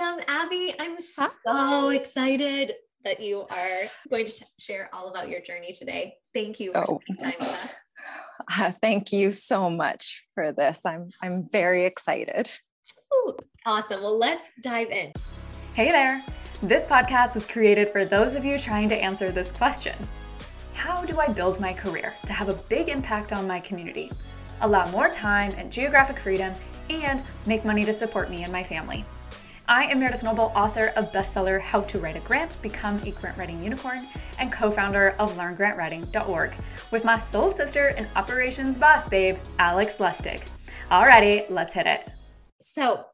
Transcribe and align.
Welcome, 0.00 0.24
Abby. 0.28 0.74
I'm 0.78 0.96
Hi. 1.18 1.28
so 1.44 1.90
excited 1.90 2.72
that 3.04 3.20
you 3.20 3.44
are 3.50 3.80
going 4.08 4.24
to 4.24 4.32
t- 4.32 4.44
share 4.58 4.88
all 4.94 5.08
about 5.08 5.28
your 5.28 5.42
journey 5.42 5.72
today. 5.72 6.14
Thank 6.32 6.58
you 6.58 6.72
for 6.72 6.90
oh. 6.90 7.00
time 7.20 7.32
with 7.32 7.42
us. 7.42 7.68
Uh, 8.58 8.70
thank 8.70 9.12
you 9.12 9.30
so 9.30 9.68
much 9.68 10.26
for 10.34 10.52
this. 10.52 10.86
I'm 10.86 11.10
I'm 11.22 11.46
very 11.52 11.84
excited. 11.84 12.50
Ooh, 13.12 13.36
awesome. 13.66 14.02
Well, 14.02 14.18
let's 14.18 14.52
dive 14.62 14.88
in. 14.88 15.12
Hey 15.74 15.90
there. 15.90 16.24
This 16.62 16.86
podcast 16.86 17.34
was 17.34 17.44
created 17.44 17.90
for 17.90 18.06
those 18.06 18.36
of 18.36 18.44
you 18.44 18.58
trying 18.58 18.88
to 18.88 18.96
answer 18.96 19.30
this 19.30 19.52
question. 19.52 19.94
How 20.72 21.04
do 21.04 21.20
I 21.20 21.28
build 21.28 21.60
my 21.60 21.74
career 21.74 22.14
to 22.24 22.32
have 22.32 22.48
a 22.48 22.58
big 22.70 22.88
impact 22.88 23.34
on 23.34 23.46
my 23.46 23.60
community, 23.60 24.10
allow 24.62 24.90
more 24.90 25.10
time 25.10 25.52
and 25.58 25.70
geographic 25.70 26.18
freedom, 26.18 26.54
and 26.88 27.22
make 27.44 27.66
money 27.66 27.84
to 27.84 27.92
support 27.92 28.30
me 28.30 28.44
and 28.44 28.50
my 28.50 28.62
family? 28.62 29.04
I 29.70 29.84
am 29.84 30.00
Meredith 30.00 30.24
Noble, 30.24 30.50
author 30.56 30.88
of 30.96 31.12
bestseller 31.12 31.60
How 31.60 31.82
to 31.82 32.00
Write 32.00 32.16
a 32.16 32.20
Grant, 32.20 32.60
Become 32.60 33.00
a 33.04 33.12
Grant 33.12 33.38
Writing 33.38 33.62
Unicorn, 33.62 34.08
and 34.40 34.50
co 34.50 34.68
founder 34.68 35.10
of 35.20 35.36
LearnGrantWriting.org, 35.36 36.52
with 36.90 37.04
my 37.04 37.16
soul 37.16 37.48
sister 37.48 37.94
and 37.96 38.08
operations 38.16 38.76
boss 38.78 39.06
babe, 39.06 39.38
Alex 39.60 39.98
Lustig. 39.98 40.42
Alrighty, 40.90 41.48
let's 41.50 41.72
hit 41.72 41.86
it. 41.86 42.10
So, 42.60 43.04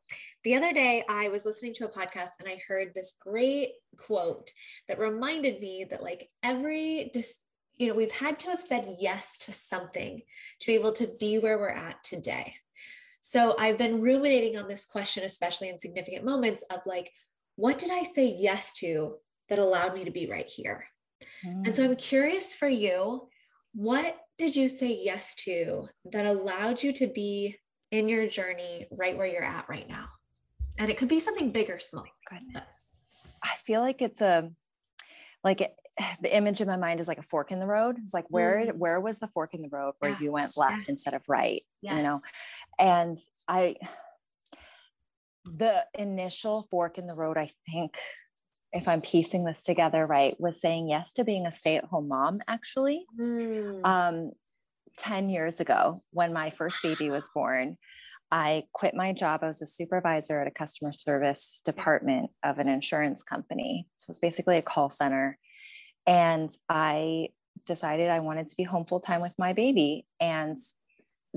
the 0.45 0.55
other 0.55 0.73
day 0.73 1.05
I 1.11 1.29
was 1.29 1.45
listening 1.45 1.75
to 1.75 1.85
a 1.85 1.91
podcast 1.91 2.41
and 2.41 2.49
I 2.49 2.59
heard 2.67 2.95
this 2.95 3.19
great 3.21 3.73
quote 3.99 4.51
that 4.89 4.99
reminded 4.99 5.61
me 5.61 5.85
that, 5.91 6.03
like, 6.03 6.31
every 6.43 7.11
dis- 7.13 7.41
you 7.77 7.89
know, 7.89 7.95
we've 7.95 8.11
had 8.11 8.39
to 8.39 8.49
have 8.49 8.63
said 8.63 8.97
yes 8.99 9.37
to 9.41 9.53
something 9.53 10.23
to 10.61 10.67
be 10.67 10.73
able 10.73 10.93
to 10.93 11.07
be 11.21 11.39
where 11.39 11.59
we're 11.59 11.69
at 11.69 12.03
today. 12.03 12.55
So 13.27 13.57
I've 13.59 13.77
been 13.77 14.01
ruminating 14.01 14.57
on 14.57 14.69
this 14.69 14.85
question, 14.85 15.25
especially 15.25 15.69
in 15.69 15.81
significant 15.81 16.25
moments 16.25 16.63
of 16.71 16.79
like, 16.87 17.11
what 17.57 17.77
did 17.77 17.91
I 17.91 18.05
say 18.05 18.37
yes 18.39 18.73
to 18.75 19.17
that 19.49 19.59
allowed 19.59 19.95
me 19.95 20.05
to 20.05 20.13
be 20.13 20.31
right 20.31 20.49
here? 20.49 20.85
Mm. 21.45 21.67
And 21.67 21.75
so 21.75 21.83
I'm 21.83 21.97
mm. 21.97 21.99
curious 21.99 22.55
for 22.55 22.69
you, 22.69 23.29
what 23.75 24.17
did 24.39 24.55
you 24.55 24.69
say 24.69 24.97
yes 25.03 25.35
to 25.47 25.89
that 26.13 26.25
allowed 26.25 26.81
you 26.81 26.93
to 26.93 27.09
be 27.09 27.57
in 27.91 28.09
your 28.09 28.29
journey 28.29 28.87
right 28.93 29.19
where 29.19 29.27
you're 29.27 29.43
at 29.43 29.69
right 29.69 29.89
now? 29.89 30.07
And 30.79 30.89
it 30.89 30.97
could 30.97 31.09
be 31.09 31.19
something 31.19 31.51
big 31.51 31.69
or 31.69 31.81
small. 31.81 32.05
Goodness. 32.31 33.17
I 33.43 33.57
feel 33.65 33.81
like 33.81 34.03
it's 34.03 34.21
a 34.21 34.53
like 35.43 35.63
it, 35.63 35.75
the 36.21 36.35
image 36.35 36.61
in 36.61 36.69
my 36.69 36.77
mind 36.77 37.01
is 37.01 37.09
like 37.09 37.19
a 37.19 37.23
fork 37.23 37.51
in 37.51 37.59
the 37.59 37.67
road. 37.67 37.97
It's 38.03 38.15
like 38.15 38.27
where 38.29 38.67
mm. 38.67 38.77
where 38.77 39.01
was 39.01 39.19
the 39.19 39.29
fork 39.29 39.55
in 39.55 39.63
the 39.63 39.69
road 39.69 39.95
where 39.99 40.13
yeah. 40.13 40.19
you 40.21 40.33
went 40.33 40.57
left 40.57 40.87
yeah. 40.87 40.93
instead 40.93 41.15
of 41.15 41.23
right? 41.29 41.61
Yes. 41.83 41.97
You 41.97 42.03
know, 42.03 42.21
and 42.79 43.17
I, 43.49 43.77
the 45.45 45.85
initial 45.95 46.63
fork 46.71 46.99
in 46.99 47.07
the 47.07 47.15
road, 47.15 47.37
I 47.37 47.51
think, 47.71 47.97
if 48.73 48.89
I'm 48.89 49.01
piecing 49.01 49.45
this 49.45 49.63
together 49.63 50.05
right, 50.05 50.39
was 50.39 50.61
saying 50.61 50.89
yes 50.89 51.13
to 51.13 51.25
being 51.25 51.47
a 51.47 51.53
stay 51.53 51.77
at 51.77 51.85
home 51.85 52.09
mom, 52.09 52.39
actually. 52.47 53.05
Mm. 53.19 53.85
Um, 53.85 54.33
10 54.99 55.29
years 55.29 55.61
ago, 55.61 55.99
when 56.11 56.33
my 56.33 56.51
first 56.51 56.83
baby 56.83 57.11
was 57.11 57.31
born, 57.35 57.77
I 58.31 58.65
quit 58.73 58.95
my 58.95 59.13
job. 59.13 59.41
I 59.43 59.49
was 59.49 59.63
a 59.63 59.67
supervisor 59.67 60.41
at 60.41 60.49
a 60.49 60.51
customer 60.51 60.93
service 60.93 61.63
department 61.65 62.31
of 62.43 62.59
an 62.59 62.69
insurance 62.69 63.23
company. 63.23 63.87
So 63.99 64.07
it 64.07 64.11
was 64.11 64.19
basically 64.19 64.59
a 64.59 64.63
call 64.63 64.91
center. 64.91 65.39
And 66.07 66.51
I 66.69 67.29
decided 67.67 68.11
I 68.11 68.21
wanted 68.21 68.49
to 68.49 68.57
be 68.57 68.65
home 68.65 68.85
full 68.85 69.01
time 69.01 69.21
with 69.21 69.35
my 69.39 69.53
baby. 69.53 70.07
And 70.21 70.59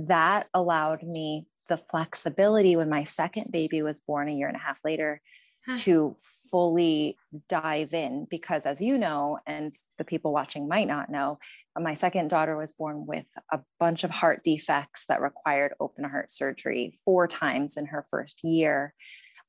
that 0.07 0.47
allowed 0.53 1.03
me 1.03 1.45
the 1.67 1.77
flexibility 1.77 2.75
when 2.75 2.89
my 2.89 3.03
second 3.03 3.51
baby 3.51 3.81
was 3.81 4.01
born 4.01 4.27
a 4.27 4.33
year 4.33 4.47
and 4.47 4.57
a 4.57 4.59
half 4.59 4.79
later 4.83 5.21
huh. 5.67 5.75
to 5.77 6.17
fully 6.49 7.15
dive 7.47 7.93
in 7.93 8.25
because 8.29 8.65
as 8.65 8.81
you 8.81 8.97
know 8.97 9.37
and 9.45 9.73
the 9.97 10.03
people 10.03 10.33
watching 10.33 10.67
might 10.67 10.87
not 10.87 11.09
know 11.09 11.37
my 11.79 11.93
second 11.93 12.29
daughter 12.29 12.57
was 12.57 12.73
born 12.73 13.05
with 13.05 13.25
a 13.51 13.59
bunch 13.79 14.03
of 14.03 14.09
heart 14.09 14.41
defects 14.43 15.05
that 15.05 15.21
required 15.21 15.73
open 15.79 16.03
heart 16.03 16.31
surgery 16.31 16.93
four 17.05 17.27
times 17.27 17.77
in 17.77 17.85
her 17.85 18.03
first 18.09 18.43
year 18.43 18.93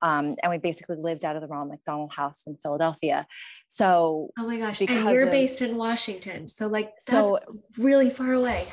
um, 0.03 0.37
and 0.43 0.51
we 0.51 0.57
basically 0.57 0.97
lived 0.97 1.27
out 1.27 1.37
of 1.37 1.43
the 1.43 1.49
Ronald 1.49 1.73
McDonald 1.73 2.15
House 2.15 2.45
in 2.47 2.57
Philadelphia. 2.63 3.27
So, 3.69 4.31
oh 4.39 4.47
my 4.47 4.59
gosh, 4.59 4.81
and 4.81 4.89
you're 4.89 5.25
of, 5.25 5.31
based 5.31 5.61
in 5.61 5.77
Washington, 5.77 6.49
so 6.49 6.69
like 6.69 6.95
that's 7.07 7.19
so 7.19 7.39
really 7.77 8.09
far 8.09 8.33
away 8.33 8.65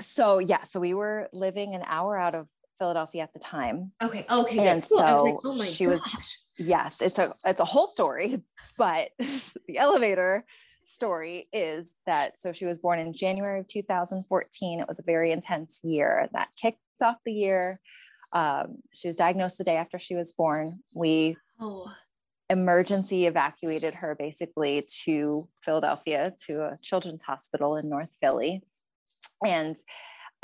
so 0.00 0.38
yeah, 0.38 0.62
so 0.64 0.80
we 0.80 0.94
were 0.94 1.28
living 1.32 1.74
an 1.74 1.82
hour 1.86 2.18
out 2.18 2.34
of 2.34 2.48
Philadelphia 2.78 3.22
at 3.22 3.32
the 3.32 3.38
time. 3.38 3.92
Okay. 4.02 4.26
Okay. 4.30 4.68
And 4.68 4.82
cool. 4.82 4.98
so 4.98 5.24
like, 5.24 5.36
oh 5.44 5.62
she 5.62 5.84
gosh. 5.84 5.94
was 5.94 6.36
yes, 6.58 7.00
it's 7.00 7.18
a 7.18 7.32
it's 7.44 7.60
a 7.60 7.64
whole 7.64 7.86
story, 7.86 8.42
but 8.78 9.10
the 9.18 9.78
elevator 9.78 10.44
story 10.82 11.48
is 11.52 11.96
that 12.06 12.38
so 12.40 12.52
she 12.52 12.66
was 12.66 12.78
born 12.78 12.98
in 12.98 13.14
January 13.14 13.60
of 13.60 13.68
2014. 13.68 14.80
It 14.80 14.88
was 14.88 14.98
a 14.98 15.04
very 15.04 15.30
intense 15.30 15.80
year 15.82 16.28
that 16.32 16.48
kicked 16.60 16.78
off 17.02 17.16
the 17.24 17.32
year. 17.32 17.80
Um, 18.32 18.78
she 18.92 19.08
was 19.08 19.16
diagnosed 19.16 19.58
the 19.58 19.64
day 19.64 19.76
after 19.76 19.98
she 19.98 20.16
was 20.16 20.32
born. 20.32 20.80
We 20.92 21.36
oh. 21.60 21.90
emergency 22.50 23.26
evacuated 23.26 23.94
her 23.94 24.14
basically 24.14 24.86
to 25.04 25.48
Philadelphia 25.62 26.34
to 26.46 26.64
a 26.64 26.78
children's 26.82 27.22
hospital 27.22 27.76
in 27.76 27.88
North 27.88 28.10
Philly 28.20 28.62
and 29.44 29.76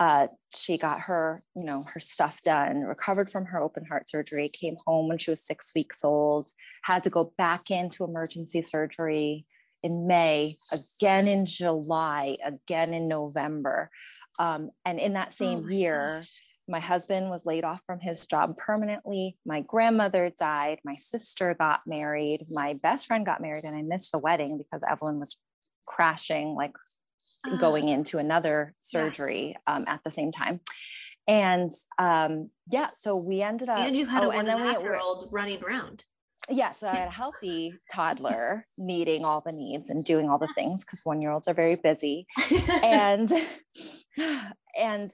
uh, 0.00 0.28
she 0.54 0.78
got 0.78 0.98
her, 1.02 1.40
you 1.54 1.62
know, 1.62 1.84
her 1.92 2.00
stuff 2.00 2.40
done, 2.42 2.80
recovered 2.80 3.30
from 3.30 3.44
her 3.44 3.62
open 3.62 3.84
heart 3.84 4.08
surgery, 4.08 4.48
came 4.48 4.76
home 4.86 5.08
when 5.08 5.18
she 5.18 5.30
was 5.30 5.44
six 5.44 5.72
weeks 5.74 6.02
old, 6.02 6.48
had 6.82 7.04
to 7.04 7.10
go 7.10 7.32
back 7.36 7.70
into 7.70 8.04
emergency 8.04 8.62
surgery 8.62 9.44
in 9.82 10.06
May, 10.06 10.56
again 10.72 11.28
in 11.28 11.44
July, 11.44 12.36
again 12.46 12.94
in 12.94 13.08
November. 13.08 13.90
Um, 14.38 14.70
and 14.86 14.98
in 14.98 15.12
that 15.14 15.34
same 15.34 15.64
oh 15.66 15.68
year, 15.68 16.20
gosh. 16.20 16.30
my 16.66 16.80
husband 16.80 17.28
was 17.28 17.44
laid 17.44 17.64
off 17.64 17.82
from 17.86 18.00
his 18.00 18.26
job 18.26 18.56
permanently. 18.56 19.36
My 19.44 19.60
grandmother 19.60 20.32
died. 20.38 20.78
My 20.82 20.94
sister 20.94 21.54
got 21.58 21.80
married. 21.86 22.46
My 22.50 22.74
best 22.82 23.06
friend 23.06 23.26
got 23.26 23.42
married, 23.42 23.64
and 23.64 23.76
I 23.76 23.82
missed 23.82 24.12
the 24.12 24.18
wedding 24.18 24.56
because 24.56 24.82
Evelyn 24.88 25.18
was 25.18 25.36
crashing 25.86 26.54
like 26.54 26.72
going 27.58 27.88
into 27.88 28.18
another 28.18 28.74
surgery 28.80 29.56
yeah. 29.66 29.74
um, 29.74 29.84
at 29.86 30.02
the 30.04 30.10
same 30.10 30.32
time. 30.32 30.60
And 31.26 31.70
um, 31.98 32.50
yeah, 32.70 32.88
so 32.94 33.16
we 33.16 33.42
ended 33.42 33.68
up. 33.68 33.78
And 33.78 33.96
you 33.96 34.06
had 34.06 34.24
oh, 34.24 34.26
a 34.26 34.28
one 34.28 34.38
and, 34.40 34.48
then 34.48 34.62
we 34.62 34.82
year 34.82 34.98
old 34.98 35.28
running 35.30 35.62
around. 35.62 36.04
Yeah, 36.48 36.72
so 36.72 36.88
I 36.88 36.94
had 36.94 37.08
a 37.08 37.12
healthy 37.12 37.74
toddler 37.92 38.66
meeting 38.78 39.24
all 39.24 39.40
the 39.40 39.52
needs 39.52 39.90
and 39.90 40.04
doing 40.04 40.28
all 40.28 40.38
the 40.38 40.52
things 40.54 40.84
because 40.84 41.02
one 41.04 41.20
year 41.20 41.30
olds 41.30 41.48
are 41.48 41.54
very 41.54 41.76
busy. 41.76 42.26
and 42.82 43.30
and 44.78 45.10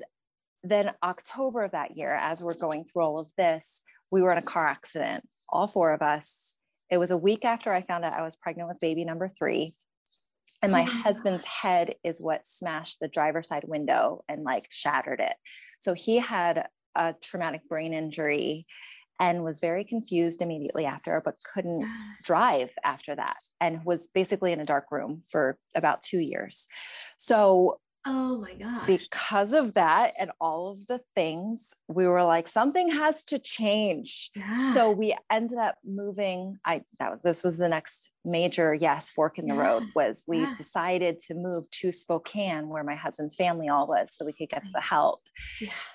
then 0.63 0.93
October 1.03 1.65
of 1.65 1.73
that 1.73 1.97
year, 1.97 2.15
as 2.15 2.43
we're 2.43 2.55
going 2.55 2.85
through 2.85 3.03
all 3.03 3.19
of 3.19 3.29
this, 3.37 3.83
we 4.11 4.23
were 4.23 4.33
in 4.33 4.39
a 4.39 4.43
car 4.43 4.67
accident, 4.67 5.29
all 5.49 5.67
four 5.67 5.93
of 5.93 6.03
us. 6.03 6.55
It 6.91 6.99
was 6.99 7.11
a 7.11 7.17
week 7.17 7.45
after 7.45 7.73
I 7.73 7.83
found 7.83 8.05
out 8.05 8.13
I 8.13 8.23
was 8.23 8.37
pregnant 8.37 8.69
with 8.69 8.81
baby 8.81 9.05
number 9.05 9.31
three 9.39 9.73
and 10.67 10.73
my 10.73 10.83
oh. 10.83 11.03
husband's 11.03 11.45
head 11.45 11.95
is 12.03 12.21
what 12.21 12.45
smashed 12.45 12.99
the 12.99 13.07
driver's 13.07 13.47
side 13.47 13.65
window 13.67 14.25
and 14.29 14.43
like 14.43 14.67
shattered 14.71 15.21
it. 15.21 15.35
So 15.81 15.95
he 15.95 16.19
had 16.19 16.67
a 16.97 17.15
traumatic 17.23 17.69
brain 17.69 17.93
injury 17.93 18.67
and 19.21 19.45
was 19.45 19.61
very 19.61 19.85
confused 19.85 20.43
immediately 20.43 20.85
after 20.85 21.23
but 21.25 21.37
couldn't 21.55 21.89
drive 22.25 22.71
after 22.85 23.15
that 23.15 23.37
and 23.61 23.85
was 23.85 24.09
basically 24.09 24.53
in 24.53 24.61
a 24.61 24.67
dark 24.67 24.87
room 24.91 25.23
for 25.29 25.57
about 25.77 26.03
2 26.03 26.19
years. 26.19 26.67
So 27.17 27.79
Oh 28.09 28.39
my 28.39 28.55
gosh. 28.55 28.87
Because 28.87 29.53
of 29.53 29.75
that 29.75 30.13
and 30.21 30.31
all 30.41 30.69
of 30.69 30.87
the 30.87 31.01
things, 31.17 31.75
we 31.89 32.07
were 32.07 32.23
like, 32.23 32.47
something 32.47 32.89
has 32.91 33.25
to 33.25 33.41
change. 33.41 34.31
Yeah. 34.37 34.73
So 34.75 34.93
we 34.93 35.17
ended 35.31 35.59
up 35.59 35.77
moving. 35.85 36.59
I 36.65 36.83
that 37.01 37.11
was 37.11 37.21
this 37.25 37.43
was 37.43 37.59
the 37.59 37.69
next 37.69 38.13
major 38.25 38.73
yes 38.75 39.09
fork 39.09 39.39
in 39.39 39.47
the 39.47 39.55
yeah. 39.55 39.61
road 39.61 39.83
was 39.97 40.25
we 40.29 40.39
yeah. 40.39 40.55
decided 40.57 41.19
to 41.21 41.35
move 41.35 41.69
to 41.71 41.93
Spokane 41.93 42.69
where 42.69 42.85
my 42.85 42.95
husband's 42.95 43.35
family 43.35 43.69
all 43.69 43.89
was 43.89 44.13
so 44.15 44.25
we 44.25 44.33
could 44.33 44.51
get 44.51 44.63
the 44.73 44.81
help. 44.81 45.21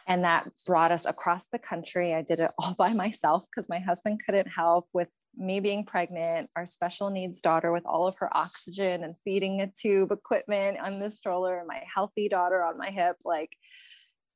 And 0.05 0.25
that 0.25 0.49
brought 0.67 0.91
us 0.91 1.05
across 1.05 1.47
the 1.47 1.59
country. 1.59 2.13
I 2.13 2.23
did 2.23 2.41
it 2.41 2.51
all 2.59 2.73
by 2.77 2.93
myself 2.93 3.45
because 3.49 3.69
my 3.69 3.79
husband 3.79 4.21
couldn't 4.25 4.47
help 4.47 4.87
with 4.93 5.07
me 5.35 5.59
being 5.59 5.85
pregnant, 5.85 6.49
our 6.55 6.65
special 6.65 7.09
needs 7.09 7.41
daughter 7.41 7.71
with 7.71 7.85
all 7.85 8.07
of 8.07 8.15
her 8.19 8.35
oxygen 8.35 9.03
and 9.03 9.15
feeding 9.23 9.61
a 9.61 9.67
tube 9.67 10.11
equipment 10.11 10.77
on 10.79 10.99
the 10.99 11.11
stroller, 11.11 11.57
and 11.57 11.67
my 11.67 11.81
healthy 11.93 12.29
daughter 12.29 12.63
on 12.63 12.77
my 12.77 12.89
hip. 12.89 13.17
Like 13.23 13.55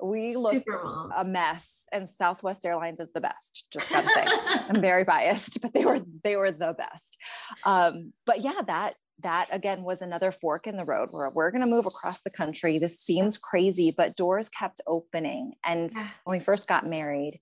we 0.01 0.35
looked 0.35 0.67
a 1.15 1.23
mess. 1.25 1.83
And 1.91 2.09
Southwest 2.09 2.65
Airlines 2.65 2.99
is 2.99 3.13
the 3.13 3.21
best. 3.21 3.67
Just 3.71 3.89
gotta 3.89 4.09
say, 4.09 4.25
I'm 4.69 4.81
very 4.81 5.03
biased, 5.03 5.61
but 5.61 5.73
they 5.73 5.85
were 5.85 6.01
they 6.23 6.35
were 6.35 6.51
the 6.51 6.75
best. 6.77 7.17
Um, 7.63 8.13
but 8.25 8.41
yeah, 8.41 8.61
that 8.67 8.95
that 9.21 9.47
again 9.51 9.83
was 9.83 10.01
another 10.01 10.31
fork 10.31 10.67
in 10.67 10.75
the 10.75 10.83
road 10.83 11.09
where 11.11 11.29
we're 11.29 11.51
going 11.51 11.61
to 11.61 11.67
move 11.67 11.85
across 11.85 12.21
the 12.21 12.29
country. 12.29 12.79
This 12.79 12.99
seems 12.99 13.37
crazy, 13.37 13.93
but 13.95 14.17
doors 14.17 14.49
kept 14.49 14.81
opening. 14.87 15.53
And 15.63 15.89
when 16.25 16.37
we 16.37 16.43
first 16.43 16.67
got 16.67 16.85
married, 16.85 17.39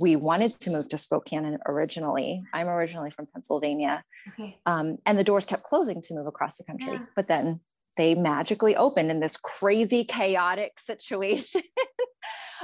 we 0.00 0.16
wanted 0.16 0.52
to 0.60 0.70
move 0.70 0.88
to 0.90 0.98
Spokane 0.98 1.58
originally. 1.66 2.42
I'm 2.52 2.68
originally 2.68 3.10
from 3.10 3.26
Pennsylvania. 3.26 4.02
Okay. 4.28 4.58
Um, 4.66 4.98
and 5.06 5.18
the 5.18 5.24
doors 5.24 5.44
kept 5.44 5.62
closing 5.62 6.02
to 6.02 6.14
move 6.14 6.26
across 6.26 6.56
the 6.56 6.64
country. 6.64 6.94
Yeah. 6.94 7.06
But 7.16 7.28
then 7.28 7.60
they 7.96 8.14
magically 8.14 8.76
opened 8.76 9.10
in 9.10 9.20
this 9.20 9.36
crazy, 9.36 10.04
chaotic 10.04 10.78
situation. 10.78 11.62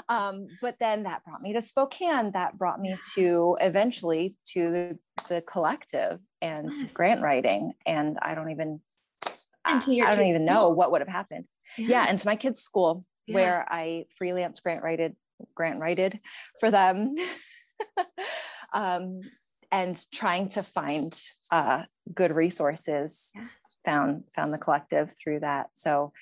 um, 0.08 0.46
but 0.62 0.76
then 0.78 1.02
that 1.02 1.24
brought 1.24 1.42
me 1.42 1.52
to 1.52 1.60
Spokane. 1.60 2.32
That 2.32 2.56
brought 2.56 2.80
me 2.80 2.96
to 3.16 3.56
eventually 3.60 4.36
to 4.52 4.98
the, 5.28 5.42
collective 5.42 6.20
and 6.42 6.70
grant 6.92 7.22
writing. 7.22 7.72
And 7.86 8.18
I 8.20 8.34
don't 8.34 8.50
even, 8.50 8.80
I, 9.64 9.76
I, 9.76 9.78
don't 9.78 10.26
even 10.26 10.44
school. 10.44 10.46
know 10.46 10.68
what 10.68 10.92
would 10.92 11.00
have 11.00 11.08
happened. 11.08 11.46
Yeah. 11.76 11.88
yeah. 11.88 12.06
And 12.08 12.18
to 12.18 12.26
my 12.26 12.36
kids' 12.36 12.60
school 12.60 13.04
yeah. 13.26 13.34
where 13.34 13.66
I 13.68 14.04
freelance 14.10 14.60
grant 14.60 14.82
writed, 14.82 15.16
grant 15.54 15.80
writed 15.80 16.20
for 16.60 16.70
them. 16.70 17.14
um, 18.72 19.20
and 19.74 20.00
trying 20.12 20.48
to 20.48 20.62
find 20.62 21.20
uh, 21.50 21.82
good 22.14 22.32
resources 22.32 23.32
yeah. 23.34 23.42
found 23.84 24.24
found 24.34 24.52
the 24.52 24.58
collective 24.58 25.12
through 25.12 25.40
that 25.40 25.66
so 25.74 26.12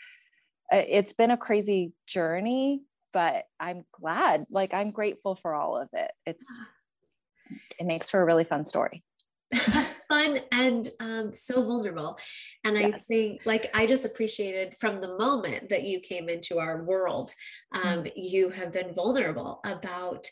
uh, 0.72 0.82
it's 0.88 1.12
been 1.12 1.30
a 1.30 1.36
crazy 1.36 1.92
journey 2.06 2.82
but 3.12 3.44
i'm 3.60 3.84
glad 3.92 4.46
like 4.50 4.72
i'm 4.72 4.90
grateful 4.90 5.34
for 5.34 5.54
all 5.54 5.76
of 5.76 5.88
it 5.92 6.12
it's 6.24 6.58
it 7.78 7.84
makes 7.84 8.08
for 8.08 8.22
a 8.22 8.24
really 8.24 8.44
fun 8.44 8.64
story 8.64 9.02
fun 10.22 10.40
and 10.52 10.88
um, 11.00 11.32
so 11.32 11.62
vulnerable 11.62 12.18
and 12.64 12.76
yes. 12.76 12.92
i 12.94 12.98
think 12.98 13.40
like 13.44 13.70
i 13.74 13.86
just 13.86 14.04
appreciated 14.04 14.74
from 14.78 15.00
the 15.00 15.16
moment 15.18 15.68
that 15.68 15.84
you 15.84 16.00
came 16.00 16.28
into 16.28 16.58
our 16.58 16.82
world 16.84 17.32
um, 17.72 18.04
mm-hmm. 18.04 18.08
you 18.16 18.50
have 18.50 18.72
been 18.72 18.94
vulnerable 18.94 19.60
about 19.64 20.28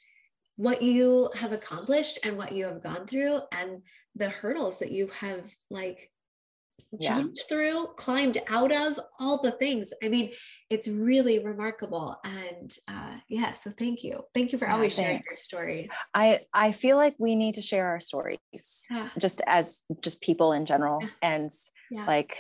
what 0.57 0.83
you 0.83 1.31
have 1.35 1.53
accomplished 1.53 2.19
and 2.25 2.37
what 2.37 2.53
you 2.53 2.67
have 2.67 2.83
gone 2.83 3.07
through 3.07 3.41
and 3.53 3.83
the 4.15 4.29
hurdles 4.29 4.79
that 4.79 4.93
you 4.93 5.09
have 5.19 5.51
like 5.71 6.11
jumped 7.01 7.39
yeah. 7.39 7.49
through, 7.49 7.87
climbed 7.97 8.39
out 8.49 8.73
of, 8.73 8.99
all 9.19 9.41
the 9.41 9.51
things. 9.51 9.93
I 10.03 10.09
mean, 10.09 10.33
it's 10.69 10.89
really 10.89 11.39
remarkable. 11.39 12.17
And 12.25 12.75
uh, 12.89 13.17
yeah, 13.29 13.55
so 13.55 13.71
thank 13.79 14.03
you. 14.03 14.25
Thank 14.35 14.53
you 14.53 14.59
for 14.59 14.67
yeah, 14.67 14.75
always 14.75 14.95
thanks. 14.95 15.07
sharing 15.07 15.23
your 15.29 15.37
story. 15.37 15.91
I 16.15 16.41
I 16.53 16.73
feel 16.73 16.97
like 16.97 17.15
we 17.19 17.37
need 17.37 17.57
to 17.57 17.63
share 17.63 17.89
our 17.89 18.01
stories, 18.01 18.39
yeah. 18.91 19.09
just 19.19 19.41
as 19.47 19.83
just 20.03 20.21
people 20.21 20.53
in 20.53 20.67
general, 20.67 21.01
and 21.23 21.51
like 22.07 22.37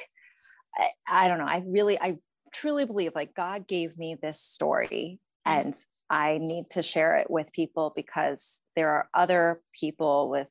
I, 0.76 0.88
I 1.08 1.28
don't 1.28 1.38
know. 1.38 1.46
I 1.46 1.62
really 1.66 2.00
I 2.00 2.18
truly 2.52 2.84
believe 2.84 3.12
like 3.14 3.34
God 3.34 3.66
gave 3.68 3.98
me 3.98 4.16
this 4.20 4.40
story 4.40 5.20
and 5.46 5.74
I 6.08 6.38
need 6.38 6.70
to 6.70 6.82
share 6.82 7.16
it 7.16 7.30
with 7.30 7.52
people 7.52 7.92
because 7.94 8.60
there 8.74 8.90
are 8.90 9.08
other 9.14 9.62
people 9.72 10.28
with 10.28 10.48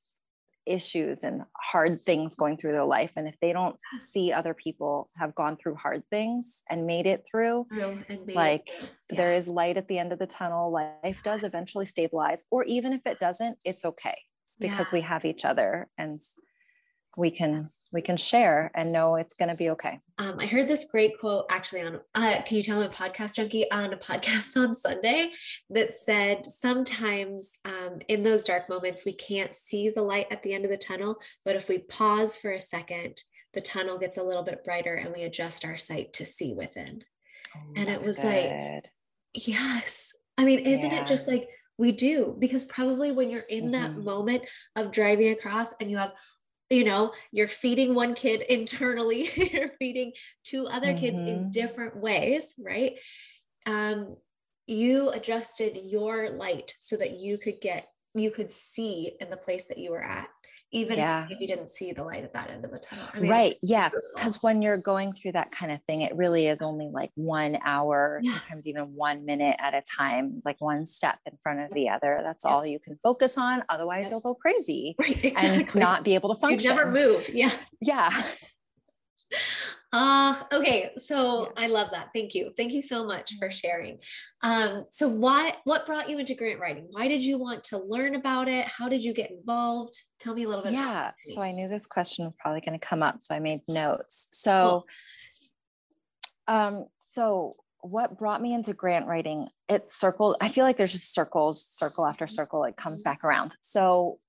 issues 0.69 1.24
and 1.24 1.42
hard 1.56 2.00
things 2.00 2.36
going 2.36 2.57
through 2.57 2.74
their 2.74 2.86
life. 2.86 3.12
And 3.16 3.27
if 3.27 3.36
they 3.42 3.51
don't 3.51 3.75
see 4.00 4.31
other 4.31 4.54
people 4.54 5.10
have 5.18 5.36
gone 5.36 5.57
through 5.57 5.75
hard 5.75 6.04
things 6.10 6.63
and 6.69 6.86
made 6.86 7.07
it 7.07 7.25
through, 7.30 7.66
like 8.27 8.69
yeah. 8.80 8.88
there 9.10 9.36
is 9.36 9.48
light 9.48 9.77
at 9.77 9.88
the 9.88 10.00
end 10.00 10.13
of 10.13 10.19
the 10.19 10.27
tunnel, 10.27 10.71
life 10.71 11.21
does 11.24 11.44
eventually 11.44 11.86
stabilize. 11.86 12.45
Or 12.51 12.63
even 12.66 12.94
if 12.94 13.01
it 13.06 13.19
doesn't, 13.19 13.57
it's 13.66 13.86
okay 13.86 14.18
because 14.60 14.89
yeah. 14.92 14.98
we 14.98 15.01
have 15.01 15.25
each 15.25 15.45
other 15.45 15.88
and 15.98 16.19
we 17.19 17.30
can 17.30 17.69
we 17.92 18.01
can 18.01 18.16
share 18.16 18.71
and 18.75 18.94
know 18.94 19.18
it's 19.18 19.33
going 19.33 19.51
to 19.51 19.57
be 19.57 19.69
okay 19.69 20.00
um, 20.19 20.39
i 20.39 20.45
heard 20.45 20.68
this 20.68 20.88
great 20.89 21.19
quote 21.19 21.45
actually 21.51 21.81
on 21.81 22.00
uh, 22.16 22.42
can 22.45 22.57
you 22.57 22.63
tell 22.63 22.81
i'm 22.81 22.89
a 22.89 22.89
podcast 22.89 23.36
junkie 23.36 23.69
on 23.71 23.92
a 23.92 23.98
podcast 23.98 24.56
on 24.57 24.75
sunday 24.75 25.30
that 25.69 25.94
said 25.94 26.50
sometimes 26.50 27.60
um, 27.66 28.00
in 28.07 28.24
those 28.24 28.44
dark 28.44 28.69
moments 28.69 29.04
we 29.06 29.13
can't 29.13 29.54
see 29.54 29.89
the 29.89 30.01
light 30.01 30.27
at 30.31 30.42
the 30.44 30.54
end 30.54 30.63
of 30.63 30.71
the 30.71 30.77
tunnel 30.77 31.19
but 31.44 31.57
if 31.57 31.68
we 31.68 31.80
pause 31.80 32.38
for 32.38 32.51
a 32.51 32.62
second 32.62 33.22
the 33.54 33.62
tunnel 33.62 33.98
gets 33.98 34.18
a 34.18 34.24
little 34.24 34.44
bit 34.44 34.63
brighter 34.63 34.95
and 34.95 35.13
we 35.13 35.24
adjust 35.24 35.65
our 35.65 35.77
sight 35.77 36.13
to 36.13 36.24
see 36.25 36.54
within 36.54 37.04
oh, 37.56 37.74
and 37.75 37.89
it 37.89 38.01
was 38.01 38.18
good. 38.18 38.25
like 38.25 38.83
yes 39.33 40.13
i 40.38 40.45
mean 40.45 40.60
isn't 40.60 40.92
yeah. 40.92 41.01
it 41.01 41.07
just 41.07 41.27
like 41.27 41.50
we 41.77 41.92
do 41.94 42.36
because 42.39 42.65
probably 42.65 43.12
when 43.12 43.30
you're 43.30 43.42
in 43.42 43.72
mm-hmm. 43.72 43.72
that 43.72 43.98
moment 43.98 44.44
of 44.75 44.92
driving 44.92 45.31
across 45.31 45.74
and 45.80 45.89
you 45.89 45.98
have 45.98 46.12
you 46.69 46.83
know 46.83 47.12
you're 47.31 47.48
feeding 47.48 47.95
one 47.95 48.13
kid 48.13 48.42
internally 48.42 49.30
you're 49.54 49.71
feeding 49.80 50.12
two 50.44 50.68
other 50.68 50.88
mm-hmm. 50.88 51.00
kids 51.00 51.19
in 51.19 51.25
mm-hmm. 51.25 51.50
different 51.51 51.95
ways 51.98 52.56
right 52.60 53.00
um 53.66 54.16
you 54.68 55.10
adjusted 55.10 55.77
your 55.83 56.30
light 56.30 56.75
so 56.80 56.95
that 56.95 57.19
you 57.19 57.38
could 57.38 57.60
get 57.60 57.88
you 58.13 58.31
could 58.31 58.50
see 58.50 59.12
in 59.19 59.30
the 59.30 59.38
place 59.38 59.68
that 59.68 59.77
you 59.77 59.92
were 59.92 60.04
at 60.04 60.30
even 60.71 60.98
yeah. 60.98 61.25
if 61.30 61.39
you 61.39 61.48
didn't 61.48 61.69
see 61.69 61.92
the 61.92 62.04
light 62.04 62.24
at 62.24 62.33
that 62.33 62.50
end 62.50 62.63
of 62.63 62.71
the 62.71 62.80
tunnel. 62.80 63.06
I 63.13 63.19
mean, 63.19 63.31
right. 63.31 63.54
Yeah. 63.62 63.89
Because 64.16 64.42
when 64.44 64.62
you're 64.62 64.81
going 64.81 65.13
through 65.13 65.31
that 65.33 65.51
kind 65.51 65.71
of 65.71 65.81
thing, 65.83 66.01
it 66.01 66.16
really 66.16 66.48
is 66.48 66.62
only 66.62 66.89
like 66.92 67.12
one 67.16 67.57
hour, 67.66 68.19
yeah. 68.24 68.33
sometimes 68.33 68.68
even 68.68 68.94
one 68.94 69.25
minute 69.25 69.56
at 69.60 69.74
a 69.74 69.81
time, 69.81 70.42
like 70.45 70.57
one 70.60 70.86
step 70.86 71.18
in 71.25 71.38
front 71.42 71.62
of 71.62 71.71
the 71.74 71.89
other. 71.89 72.21
That's 72.24 72.45
yeah. 72.45 72.51
all 72.51 72.66
you 72.66 72.80
can 72.80 72.98
focus 73.01 73.38
on. 73.38 73.63
Otherwise, 73.69 74.04
yes. 74.04 74.12
you'll 74.12 74.21
go 74.21 74.36
crazy 74.36 74.95
right, 75.00 75.24
exactly. 75.24 75.50
and 75.60 75.75
not 75.75 76.04
be 76.04 76.16
able 76.16 76.33
to 76.33 76.39
function. 76.39 76.69
You 76.69 76.75
never 76.75 76.92
move. 76.92 77.30
Yeah. 77.30 77.51
Yeah. 77.81 78.10
Uh, 79.91 80.36
okay, 80.53 80.91
so 80.97 81.44
yeah. 81.44 81.63
I 81.63 81.68
love 81.68 81.89
that. 81.91 82.09
Thank 82.13 82.36
you. 82.36 82.51
Thank 82.56 82.74
you 82.74 82.81
so 82.81 83.06
much 83.06 83.36
for 83.39 83.50
sharing. 83.50 83.97
Um, 84.44 84.86
so 84.91 85.07
why 85.07 85.56
what 85.63 85.86
brought 85.88 86.09
you 86.09 86.19
into 86.19 86.36
grant 86.36 86.59
writing? 86.59 86.88
Why 86.91 87.07
did 87.07 87.24
you 87.24 87.39
want 87.39 87.63
to 87.65 87.80
learn 87.80 88.13
about 88.15 88.47
it? 88.47 88.65
How 88.65 88.88
did 88.88 89.03
you 89.03 89.13
get 89.13 89.31
involved? 89.31 90.00
Tell 90.19 90.36
me 90.36 90.44
a 90.44 90.47
little 90.47 90.63
bit. 90.63 90.74
Yeah, 90.74 91.12
so 91.19 91.41
I 91.41 91.51
knew 91.51 91.68
this 91.68 91.88
question 91.88 92.25
was 92.25 92.33
probably 92.39 92.62
going 92.62 92.80
to 92.80 92.86
come 92.86 93.01
up, 93.01 93.24
so 93.24 93.33
I 93.33 93.39
made 93.39 93.62
notes. 93.68 94.27
So 94.31 94.86
cool. 96.47 96.56
um, 96.56 96.86
so 97.00 97.53
what 97.81 98.18
brought 98.18 98.41
me 98.41 98.53
into 98.53 98.74
grant 98.74 99.07
writing? 99.07 99.47
It 99.68 99.88
circled, 99.88 100.36
I 100.41 100.50
feel 100.50 100.65
like 100.65 100.77
there's 100.77 100.91
just 100.91 101.13
circles, 101.13 101.65
circle 101.65 102.06
after 102.06 102.27
circle, 102.27 102.63
it 102.65 102.77
comes 102.77 103.03
back 103.03 103.24
around. 103.24 103.56
So 103.62 104.19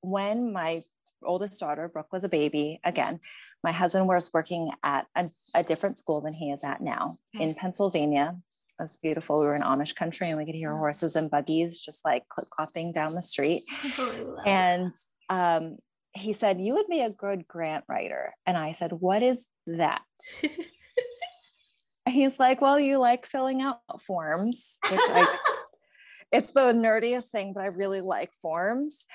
when 0.00 0.52
my 0.52 0.80
oldest 1.22 1.58
daughter, 1.60 1.88
Brooke, 1.88 2.12
was 2.12 2.24
a 2.24 2.28
baby, 2.28 2.80
again, 2.84 3.20
my 3.62 3.72
husband 3.72 4.06
was 4.08 4.30
working 4.32 4.70
at 4.82 5.06
a, 5.14 5.28
a 5.54 5.62
different 5.62 5.98
school 5.98 6.20
than 6.20 6.34
he 6.34 6.50
is 6.50 6.64
at 6.64 6.80
now 6.80 7.16
okay. 7.34 7.44
in 7.44 7.54
Pennsylvania. 7.54 8.36
It 8.78 8.82
was 8.82 8.96
beautiful. 8.96 9.40
We 9.40 9.46
were 9.46 9.56
in 9.56 9.62
Amish 9.62 9.94
country 9.94 10.28
and 10.28 10.36
we 10.36 10.44
could 10.44 10.54
hear 10.54 10.72
oh. 10.72 10.78
horses 10.78 11.16
and 11.16 11.30
buggies 11.30 11.80
just 11.80 12.04
like 12.04 12.28
clip 12.28 12.48
clopping 12.48 12.92
down 12.92 13.14
the 13.14 13.22
street. 13.22 13.62
Oh, 13.98 14.36
and 14.44 14.92
um, 15.30 15.78
he 16.12 16.32
said, 16.32 16.60
You 16.60 16.74
would 16.74 16.88
be 16.88 17.00
a 17.00 17.10
good 17.10 17.46
grant 17.46 17.84
writer. 17.88 18.34
And 18.44 18.56
I 18.56 18.72
said, 18.72 18.92
What 18.92 19.22
is 19.22 19.46
that? 19.66 20.02
He's 22.08 22.38
like, 22.38 22.60
Well, 22.60 22.78
you 22.78 22.98
like 22.98 23.26
filling 23.26 23.62
out 23.62 23.80
forms, 24.00 24.78
which 24.90 25.00
I, 25.00 25.38
it's 26.32 26.52
the 26.52 26.72
nerdiest 26.72 27.30
thing, 27.30 27.52
but 27.52 27.62
I 27.62 27.66
really 27.66 28.00
like 28.00 28.32
forms 28.42 29.06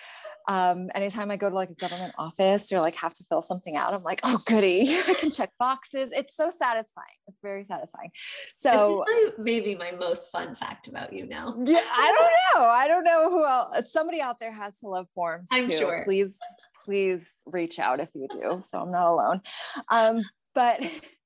um, 0.48 0.90
anytime 0.96 1.32
I 1.32 1.38
go 1.38 1.50
to 1.50 1.56
like 1.56 1.70
a 1.70 1.76
government 1.76 2.14
office 2.18 2.72
or 2.72 2.80
like 2.80 2.96
have 2.96 3.14
to 3.16 3.24
fill 3.24 3.42
something 3.42 3.76
out, 3.76 3.94
I'm 3.94 4.04
like, 4.04 4.22
oh 4.24 4.40
goody, 4.46 4.98
I 5.08 5.14
can 5.14 5.32
check 5.32 5.52
boxes. 5.60 6.12
It's 6.12 6.36
so 6.36 6.52
satisfying. 6.52 7.06
It's 7.28 7.38
very 7.42 7.64
satisfying. 7.64 8.12
So 8.56 9.04
my, 9.08 9.30
maybe 9.38 9.76
my 9.76 9.92
most 9.92 10.32
fun 10.32 10.56
fact 10.56 10.88
about 10.88 11.14
you 11.14 11.28
now. 11.28 11.54
yeah, 11.66 11.80
I 11.80 12.14
don't 12.18 12.62
know. 12.62 12.70
I 12.70 12.88
don't 12.88 13.04
know 13.04 13.30
who 13.30 13.46
else. 13.46 13.92
Somebody 13.92 14.22
out 14.22 14.40
there 14.40 14.52
has 14.52 14.78
to 14.80 14.88
love 14.88 15.08
forms. 15.14 15.48
I'm 15.52 15.68
too. 15.68 15.78
sure. 15.78 16.04
Please, 16.04 16.40
please 16.86 17.36
reach 17.46 17.80
out 17.80 18.00
if 18.00 18.10
you 18.14 18.28
do. 18.32 18.64
So 18.66 18.80
I'm 18.80 18.92
not 18.92 19.12
alone. 19.12 19.42
Um, 19.90 20.24
but 20.56 20.84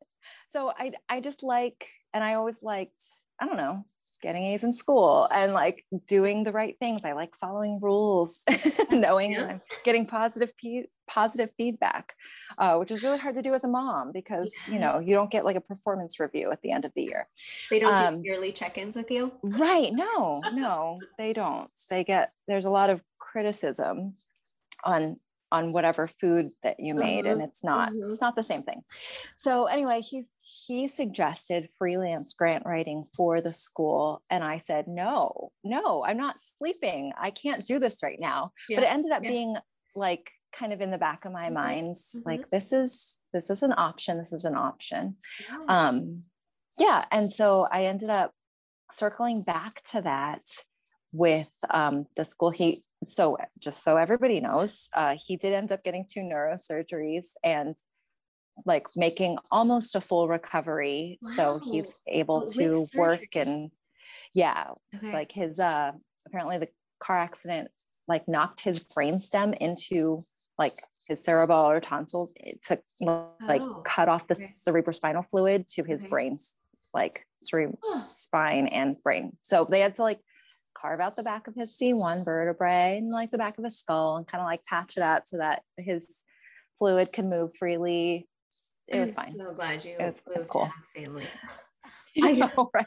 so 0.50 0.72
I 0.78 0.94
I 1.08 1.22
just 1.22 1.44
like, 1.44 1.88
and 2.14 2.24
I 2.24 2.34
always 2.36 2.62
liked, 2.62 3.04
I 3.40 3.48
don't 3.48 3.58
know, 3.58 3.86
getting 4.26 4.44
A's 4.46 4.64
in 4.64 4.74
school 4.74 5.28
and 5.32 5.54
like 5.54 5.86
doing 6.08 6.44
the 6.44 6.52
right 6.52 6.76
things. 6.80 7.06
I 7.06 7.14
like 7.14 7.36
following 7.36 7.80
rules, 7.80 8.44
knowing 8.90 9.34
yeah. 9.34 9.46
I'm 9.46 9.62
getting 9.84 10.08
positive 10.08 10.52
positive 11.08 11.52
feedback, 11.58 12.14
uh, 12.58 12.78
which 12.78 12.90
is 12.90 13.04
really 13.04 13.20
hard 13.20 13.36
to 13.36 13.44
do 13.44 13.54
as 13.54 13.64
a 13.64 13.68
mom 13.68 14.12
because 14.12 14.52
yes. 14.62 14.74
you 14.74 14.80
know 14.80 15.00
you 15.00 15.14
don't 15.14 15.30
get 15.30 15.46
like 15.46 15.56
a 15.56 15.62
performance 15.62 16.20
review 16.20 16.52
at 16.52 16.60
the 16.64 16.72
end 16.72 16.86
of 16.86 16.92
the 16.96 17.04
year. 17.04 17.28
They 17.70 17.80
don't 17.80 17.94
um, 17.94 18.16
do 18.16 18.28
yearly 18.28 18.52
check-ins 18.52 18.96
with 18.96 19.12
you, 19.12 19.32
right? 19.44 19.92
No, 19.94 20.42
no, 20.54 21.00
they 21.20 21.32
don't. 21.32 21.70
They 21.92 22.04
get 22.04 22.30
there's 22.48 22.66
a 22.66 22.72
lot 22.72 22.90
of 22.90 23.02
criticism 23.20 24.16
on 24.84 25.18
on 25.56 25.72
whatever 25.72 26.06
food 26.06 26.50
that 26.64 26.80
you 26.80 26.96
made, 26.96 27.26
mm-hmm. 27.26 27.40
and 27.40 27.50
it's 27.50 27.64
not 27.64 27.90
mm-hmm. 27.90 28.10
it's 28.10 28.22
not 28.22 28.36
the 28.36 28.44
same 28.44 28.64
thing. 28.64 28.82
So 29.38 29.66
anyway, 29.66 30.02
he 30.02 30.26
he 30.68 30.88
suggested 30.88 31.68
freelance 31.78 32.34
grant 32.34 32.64
writing 32.66 33.06
for 33.16 33.42
the 33.42 33.54
school. 33.54 34.22
And 34.30 34.44
I 34.44 34.58
said, 34.58 34.88
no, 34.88 35.52
no, 35.64 36.04
I'm 36.04 36.18
not 36.18 36.36
sleeping. 36.58 37.14
I 37.18 37.30
can't 37.32 37.66
do 37.66 37.80
this 37.80 38.02
right 38.04 38.18
now. 38.20 38.52
Yeah. 38.70 38.78
But 38.78 38.84
it 38.86 38.92
ended 38.92 39.12
up 39.12 39.24
yeah. 39.24 39.30
being 39.30 39.56
like 39.96 40.32
kind 40.52 40.74
of 40.74 40.82
in 40.82 40.92
the 40.92 40.98
back 40.98 41.26
of 41.26 41.32
my 41.32 41.46
mm-hmm. 41.46 41.54
mind, 41.54 41.96
mm-hmm. 41.96 42.30
like 42.30 42.50
this 42.50 42.72
is 42.72 43.20
this 43.34 43.50
is 43.50 43.64
an 43.64 43.74
option. 43.78 44.18
This 44.18 44.34
is 44.34 44.46
an 44.46 44.56
option. 44.56 45.16
Yes. 45.40 45.60
Um, 45.68 46.24
yeah. 46.78 47.06
And 47.12 47.32
so 47.32 47.68
I 47.72 47.86
ended 47.86 48.10
up 48.10 48.32
circling 48.94 49.44
back 49.44 49.82
to 49.92 50.02
that 50.02 50.44
with 51.16 51.50
um, 51.70 52.06
the 52.16 52.26
school. 52.26 52.50
He 52.50 52.82
so 53.06 53.38
just 53.60 53.84
so 53.84 53.98
everybody 53.98 54.40
knows, 54.40 54.90
uh, 54.94 55.16
he 55.24 55.38
did 55.38 55.54
end 55.54 55.72
up 55.72 55.84
getting 55.84 56.06
two 56.10 56.22
neurosurgeries 56.22 57.34
and 57.44 57.76
like 58.66 58.88
making 58.96 59.38
almost 59.52 59.96
a 59.96 60.02
full 60.02 60.28
recovery. 60.28 61.20
Wow. 61.22 61.32
So 61.36 61.60
he's 61.64 62.02
able 62.08 62.44
oh, 62.48 62.52
to 62.54 62.86
work 62.96 63.36
and 63.36 63.72
yeah, 64.34 64.72
okay. 64.96 65.14
like 65.14 65.32
his 65.32 65.60
uh 65.60 65.92
apparently 66.26 66.58
the 66.58 66.70
car 67.00 67.18
accident 67.18 67.70
like 68.08 68.28
knocked 68.28 68.62
his 68.62 68.84
brainstem 68.84 69.56
into 69.58 70.20
like 70.58 70.74
his 71.08 71.26
cerebellar 71.26 71.82
tonsils. 71.82 72.34
It 72.38 72.64
took 72.64 72.82
like 73.02 73.62
oh, 73.62 73.82
cut 73.86 74.10
off 74.10 74.28
the 74.28 74.36
okay. 74.36 74.48
cerebrospinal 74.68 75.30
fluid 75.30 75.68
to 75.70 75.84
his 75.84 76.04
okay. 76.04 76.10
brains, 76.10 76.56
like 76.94 77.26
cerebral 77.44 77.78
spine 78.00 78.68
and 78.68 78.96
brain. 79.04 79.38
So 79.42 79.68
they 79.70 79.82
had 79.82 79.96
to 79.96 80.04
like 80.04 80.20
carve 80.76 81.00
out 81.00 81.16
the 81.16 81.24
back 81.24 81.48
of 81.48 81.56
his 81.56 81.78
C1 81.78 82.24
vertebrae 82.24 82.98
and 82.98 83.10
like 83.10 83.32
the 83.32 83.38
back 83.38 83.58
of 83.58 83.64
his 83.64 83.78
skull 83.78 84.18
and 84.18 84.28
kind 84.28 84.42
of 84.42 84.46
like 84.46 84.64
patch 84.66 84.98
it 84.98 85.04
up 85.04 85.24
so 85.26 85.38
that 85.38 85.64
his 85.78 86.24
fluid 86.78 87.12
can 87.12 87.30
move 87.30 87.56
freely. 87.58 88.28
It 88.88 89.02
was 89.02 89.18
I'm 89.18 89.26
fine. 89.26 89.36
So 89.36 89.54
glad 89.54 89.84
you 89.84 89.96
it 90.00 90.06
was 90.06 90.22
moved 90.28 90.50
cool. 90.50 90.62
to 90.62 90.68
have 90.68 90.86
family. 90.96 91.26
I 92.24 92.34
know, 92.34 92.70
right? 92.74 92.86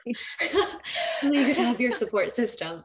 you 1.23 1.45
could 1.47 1.57
have 1.57 1.80
your 1.80 1.92
support 1.92 2.33
system. 2.33 2.85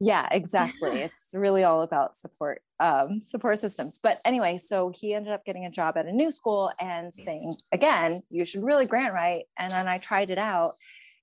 Yeah, 0.00 0.28
exactly. 0.30 1.00
it's 1.02 1.30
really 1.32 1.64
all 1.64 1.82
about 1.82 2.14
support, 2.14 2.62
um, 2.80 3.18
support 3.20 3.58
systems. 3.58 3.98
But 4.02 4.18
anyway, 4.24 4.58
so 4.58 4.92
he 4.94 5.14
ended 5.14 5.32
up 5.32 5.44
getting 5.44 5.64
a 5.64 5.70
job 5.70 5.96
at 5.96 6.06
a 6.06 6.12
new 6.12 6.30
school 6.30 6.70
and 6.78 7.12
saying, 7.12 7.54
again, 7.72 8.20
you 8.28 8.44
should 8.44 8.64
really 8.64 8.86
grant 8.86 9.14
write. 9.14 9.44
And 9.58 9.72
then 9.72 9.88
I 9.88 9.98
tried 9.98 10.30
it 10.30 10.38
out 10.38 10.72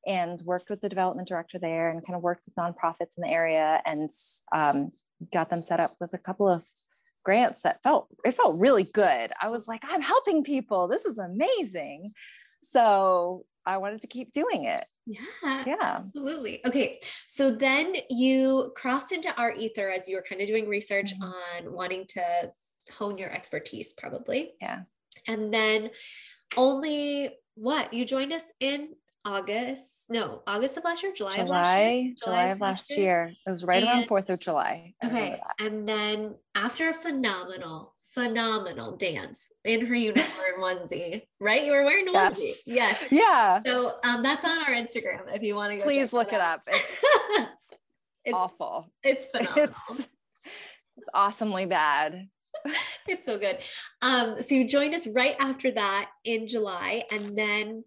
and 0.05 0.39
worked 0.45 0.69
with 0.69 0.81
the 0.81 0.89
development 0.89 1.27
director 1.27 1.59
there 1.59 1.89
and 1.89 2.05
kind 2.05 2.15
of 2.15 2.23
worked 2.23 2.43
with 2.45 2.55
nonprofits 2.55 3.17
in 3.17 3.21
the 3.21 3.29
area 3.29 3.81
and 3.85 4.09
um, 4.51 4.91
got 5.33 5.49
them 5.49 5.61
set 5.61 5.79
up 5.79 5.91
with 5.99 6.13
a 6.13 6.17
couple 6.17 6.47
of 6.47 6.65
grants 7.23 7.63
that 7.63 7.81
felt 7.81 8.07
it 8.23 8.33
felt 8.33 8.59
really 8.59 8.83
good. 8.83 9.31
I 9.41 9.49
was 9.49 9.67
like, 9.67 9.83
I'm 9.89 10.01
helping 10.01 10.43
people. 10.43 10.87
This 10.87 11.05
is 11.05 11.17
amazing. 11.17 12.13
So 12.61 13.45
I 13.65 13.77
wanted 13.77 14.01
to 14.01 14.07
keep 14.07 14.31
doing 14.31 14.65
it. 14.65 14.85
Yeah. 15.07 15.63
Yeah. 15.65 15.75
Absolutely. 15.81 16.61
Okay. 16.65 16.99
So 17.27 17.51
then 17.51 17.95
you 18.09 18.71
crossed 18.75 19.11
into 19.11 19.33
Art 19.37 19.57
Ether 19.57 19.89
as 19.89 20.07
you 20.07 20.15
were 20.15 20.25
kind 20.27 20.41
of 20.41 20.47
doing 20.47 20.67
research 20.67 21.13
mm-hmm. 21.13 21.67
on 21.67 21.73
wanting 21.73 22.05
to 22.09 22.21
hone 22.93 23.17
your 23.17 23.31
expertise, 23.31 23.93
probably. 23.93 24.53
Yeah. 24.61 24.83
And 25.27 25.51
then 25.51 25.89
only 26.57 27.31
what? 27.55 27.93
You 27.93 28.05
joined 28.05 28.33
us 28.33 28.43
in 28.59 28.89
August 29.23 29.94
no 30.09 30.41
August 30.47 30.77
of 30.77 30.83
last 30.83 31.03
year, 31.03 31.13
July, 31.15 31.35
July, 31.35 31.43
of 31.43 31.49
last 31.49 31.69
year, 31.69 32.15
July, 32.15 32.15
July 32.23 32.45
of 32.47 32.61
last 32.61 32.89
year. 32.91 32.99
year. 32.99 33.33
It 33.47 33.49
was 33.49 33.63
right 33.65 33.83
and, 33.83 33.91
around 33.91 34.07
Fourth 34.07 34.29
of 34.29 34.39
July. 34.39 34.93
okay, 35.03 35.39
and 35.59 35.87
then 35.87 36.35
after 36.55 36.89
a 36.89 36.93
phenomenal, 36.93 37.93
phenomenal 38.13 38.95
dance 38.95 39.51
in 39.63 39.85
her 39.85 39.95
unicorn 39.95 40.59
onesie, 40.59 41.23
right? 41.39 41.65
You 41.65 41.71
were 41.71 41.83
wearing 41.83 42.07
a 42.07 42.11
yes. 42.11 42.39
onesie, 42.39 42.53
yes, 42.65 43.03
yeah. 43.11 43.61
So 43.63 43.95
um, 44.03 44.23
that's 44.23 44.45
on 44.45 44.59
our 44.59 44.73
Instagram 44.75 45.35
if 45.35 45.43
you 45.43 45.55
want 45.55 45.73
to. 45.73 45.81
Please 45.81 46.13
look 46.13 46.33
it 46.33 46.41
up. 46.41 46.61
It's, 46.67 47.03
it's 48.25 48.33
awful. 48.33 48.91
It's 49.03 49.25
phenomenal. 49.33 49.69
It's, 49.69 49.99
it's 50.97 51.09
awesomely 51.13 51.65
bad. 51.65 52.29
it's 53.07 53.25
so 53.25 53.37
good. 53.37 53.57
Um, 54.01 54.41
so 54.41 54.55
you 54.55 54.67
joined 54.67 54.95
us 54.95 55.07
right 55.07 55.35
after 55.39 55.71
that 55.71 56.11
in 56.23 56.47
July, 56.47 57.03
and 57.11 57.35
then 57.35 57.83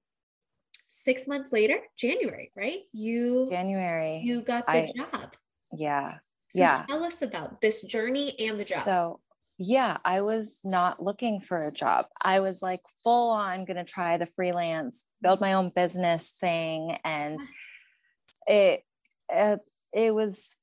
six 0.88 1.26
months 1.28 1.52
later, 1.52 1.78
January, 1.97 2.50
right? 2.57 2.80
You 2.92 3.49
January. 3.50 4.18
You 4.25 4.42
got 4.42 4.66
the 4.66 4.73
I, 4.73 4.92
job. 4.97 5.35
Yeah. 5.73 6.14
So 6.50 6.61
yeah. 6.61 6.85
Tell 6.88 7.04
us 7.04 7.23
about 7.23 7.61
this 7.61 7.83
journey 7.83 8.35
and 8.38 8.59
the 8.59 8.64
job. 8.64 8.83
So 8.83 9.21
yeah, 9.59 9.97
I 10.04 10.21
was 10.21 10.61
not 10.64 11.02
looking 11.02 11.40
for 11.40 11.66
a 11.66 11.73
job. 11.73 12.04
I 12.25 12.40
was 12.40 12.62
like 12.62 12.80
full 13.02 13.33
on 13.33 13.64
going 13.64 13.76
to 13.76 13.85
try 13.85 14.16
the 14.16 14.26
freelance, 14.26 15.04
build 15.21 15.40
my 15.40 15.54
own 15.54 15.73
business 15.75 16.30
thing. 16.30 16.97
And 17.04 17.40
it, 18.47 18.85
it, 19.28 19.61
it 19.92 20.14
was 20.14 20.57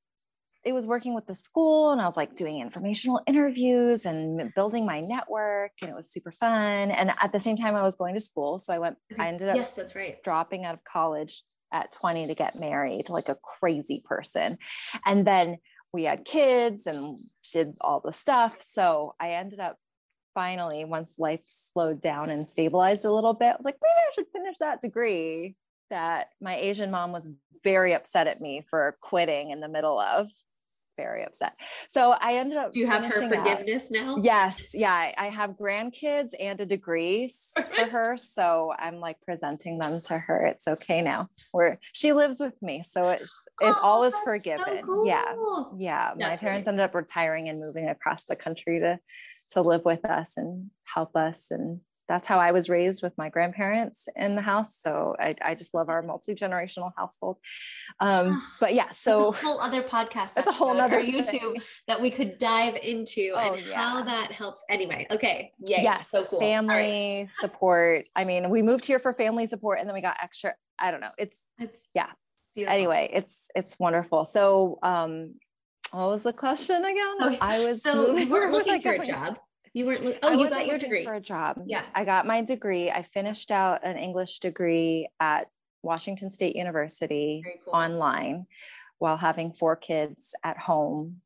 it 0.66 0.74
was 0.74 0.84
working 0.84 1.14
with 1.14 1.26
the 1.26 1.34
school 1.34 1.92
and 1.92 2.00
I 2.00 2.06
was 2.06 2.16
like 2.16 2.34
doing 2.34 2.60
informational 2.60 3.20
interviews 3.28 4.04
and 4.04 4.52
building 4.54 4.84
my 4.84 5.00
network 5.00 5.70
and 5.80 5.88
it 5.88 5.94
was 5.94 6.10
super 6.10 6.32
fun. 6.32 6.90
And 6.90 7.12
at 7.22 7.30
the 7.30 7.38
same 7.38 7.56
time 7.56 7.76
I 7.76 7.82
was 7.82 7.94
going 7.94 8.14
to 8.14 8.20
school. 8.20 8.58
So 8.58 8.72
I 8.72 8.80
went, 8.80 8.96
I 9.16 9.28
ended 9.28 9.48
up 9.48 9.56
yes, 9.56 9.74
that's 9.74 9.94
right. 9.94 10.20
dropping 10.24 10.64
out 10.64 10.74
of 10.74 10.82
college 10.82 11.44
at 11.72 11.92
20 11.92 12.26
to 12.26 12.34
get 12.34 12.58
married 12.58 13.08
like 13.08 13.28
a 13.28 13.36
crazy 13.36 14.02
person. 14.04 14.56
And 15.04 15.24
then 15.24 15.58
we 15.92 16.02
had 16.02 16.24
kids 16.24 16.88
and 16.88 17.16
did 17.52 17.74
all 17.80 18.00
the 18.00 18.12
stuff. 18.12 18.58
So 18.62 19.14
I 19.20 19.30
ended 19.30 19.60
up 19.60 19.76
finally, 20.34 20.84
once 20.84 21.14
life 21.16 21.42
slowed 21.44 22.00
down 22.00 22.28
and 22.28 22.48
stabilized 22.48 23.04
a 23.04 23.12
little 23.12 23.34
bit, 23.34 23.52
I 23.52 23.56
was 23.56 23.64
like, 23.64 23.78
maybe 23.80 24.08
I 24.08 24.14
should 24.14 24.32
finish 24.32 24.56
that 24.58 24.80
degree 24.80 25.54
that 25.90 26.30
my 26.40 26.56
Asian 26.56 26.90
mom 26.90 27.12
was 27.12 27.28
very 27.62 27.94
upset 27.94 28.26
at 28.26 28.40
me 28.40 28.64
for 28.68 28.96
quitting 29.00 29.50
in 29.50 29.60
the 29.60 29.68
middle 29.68 30.00
of 30.00 30.28
very 30.96 31.24
upset. 31.24 31.54
So 31.90 32.12
I 32.12 32.36
ended 32.36 32.58
up. 32.58 32.72
Do 32.72 32.80
you 32.80 32.86
have 32.86 33.04
her 33.04 33.28
forgiveness 33.28 33.90
now? 33.90 34.16
Yes. 34.22 34.74
Yeah. 34.74 35.12
I, 35.16 35.26
have 35.36 35.50
grandkids 35.50 36.34
and 36.38 36.60
a 36.60 36.66
degree 36.66 37.30
for 37.54 37.84
her. 37.90 38.16
So 38.16 38.72
I'm 38.78 39.00
like 39.00 39.16
presenting 39.24 39.78
them 39.78 40.00
to 40.02 40.18
her. 40.18 40.46
It's 40.46 40.66
okay 40.66 41.02
now. 41.02 41.28
Where 41.52 41.78
she 41.92 42.12
lives 42.12 42.40
with 42.40 42.60
me. 42.62 42.82
So 42.84 43.08
it, 43.10 43.22
it 43.22 43.28
oh, 43.60 43.80
all 43.82 44.04
is 44.04 44.14
forgiven. 44.24 44.64
So 44.64 44.82
cool. 44.82 45.06
Yeah. 45.06 45.34
Yeah. 45.76 46.12
That's 46.16 46.30
My 46.30 46.36
parents 46.36 46.68
ended 46.68 46.82
up 46.82 46.94
retiring 46.94 47.48
and 47.48 47.60
moving 47.60 47.88
across 47.88 48.24
the 48.24 48.36
country 48.36 48.80
to 48.80 48.98
to 49.52 49.62
live 49.62 49.84
with 49.84 50.04
us 50.04 50.36
and 50.36 50.70
help 50.84 51.14
us 51.14 51.50
and 51.50 51.80
that's 52.08 52.28
how 52.28 52.38
I 52.38 52.52
was 52.52 52.68
raised 52.68 53.02
with 53.02 53.16
my 53.18 53.28
grandparents 53.28 54.08
in 54.16 54.36
the 54.36 54.42
house. 54.42 54.76
So 54.78 55.16
I, 55.18 55.34
I 55.42 55.54
just 55.54 55.74
love 55.74 55.88
our 55.88 56.02
multi 56.02 56.34
generational 56.34 56.92
household. 56.96 57.38
Um, 58.00 58.42
but 58.60 58.74
yeah, 58.74 58.92
so 58.92 59.28
a 59.28 59.32
whole 59.32 59.60
other 59.60 59.82
podcast. 59.82 60.34
That's 60.34 60.48
a 60.48 60.52
whole 60.52 60.80
other 60.80 61.02
YouTube 61.02 61.62
that 61.88 62.00
we 62.00 62.10
could 62.10 62.38
dive 62.38 62.78
into 62.82 63.32
oh, 63.34 63.54
and 63.54 63.66
yeah. 63.66 63.76
how 63.76 64.02
that 64.02 64.32
helps. 64.32 64.62
Anyway, 64.68 65.06
okay, 65.10 65.52
yay, 65.58 65.80
yes, 65.82 66.10
so 66.10 66.24
cool. 66.24 66.38
Family 66.38 66.74
right. 66.74 67.28
support. 67.38 68.06
I 68.14 68.24
mean, 68.24 68.50
we 68.50 68.62
moved 68.62 68.84
here 68.84 68.98
for 68.98 69.12
family 69.12 69.46
support, 69.46 69.80
and 69.80 69.88
then 69.88 69.94
we 69.94 70.02
got 70.02 70.16
extra. 70.22 70.54
I 70.78 70.90
don't 70.90 71.00
know. 71.00 71.12
It's, 71.18 71.48
it's 71.58 71.76
yeah. 71.94 72.08
Beautiful. 72.54 72.74
Anyway, 72.74 73.10
it's 73.12 73.48
it's 73.54 73.78
wonderful. 73.78 74.24
So, 74.24 74.78
um, 74.82 75.34
what 75.90 76.08
was 76.08 76.22
the 76.22 76.32
question 76.32 76.76
again? 76.76 77.14
Okay. 77.22 77.38
I 77.38 77.64
was 77.66 77.82
so 77.82 78.14
we 78.14 78.24
were 78.24 78.50
looking 78.50 78.80
for 78.80 78.92
a 78.92 79.04
job. 79.04 79.38
You 79.76 79.84
weren't. 79.84 80.18
oh, 80.22 80.32
you 80.32 80.48
got 80.48 80.66
your 80.66 80.78
degree 80.78 81.04
for 81.04 81.12
a 81.12 81.20
job. 81.20 81.62
Yeah, 81.66 81.82
I 81.94 82.06
got 82.06 82.26
my 82.26 82.40
degree. 82.40 82.90
I 82.90 83.02
finished 83.02 83.50
out 83.50 83.84
an 83.84 83.98
English 83.98 84.38
degree 84.38 85.06
at 85.20 85.48
Washington 85.82 86.30
State 86.30 86.56
University 86.56 87.44
cool. 87.62 87.74
online 87.74 88.46
while 88.96 89.18
having 89.18 89.52
four 89.52 89.76
kids 89.76 90.34
at 90.42 90.56
home, 90.56 91.20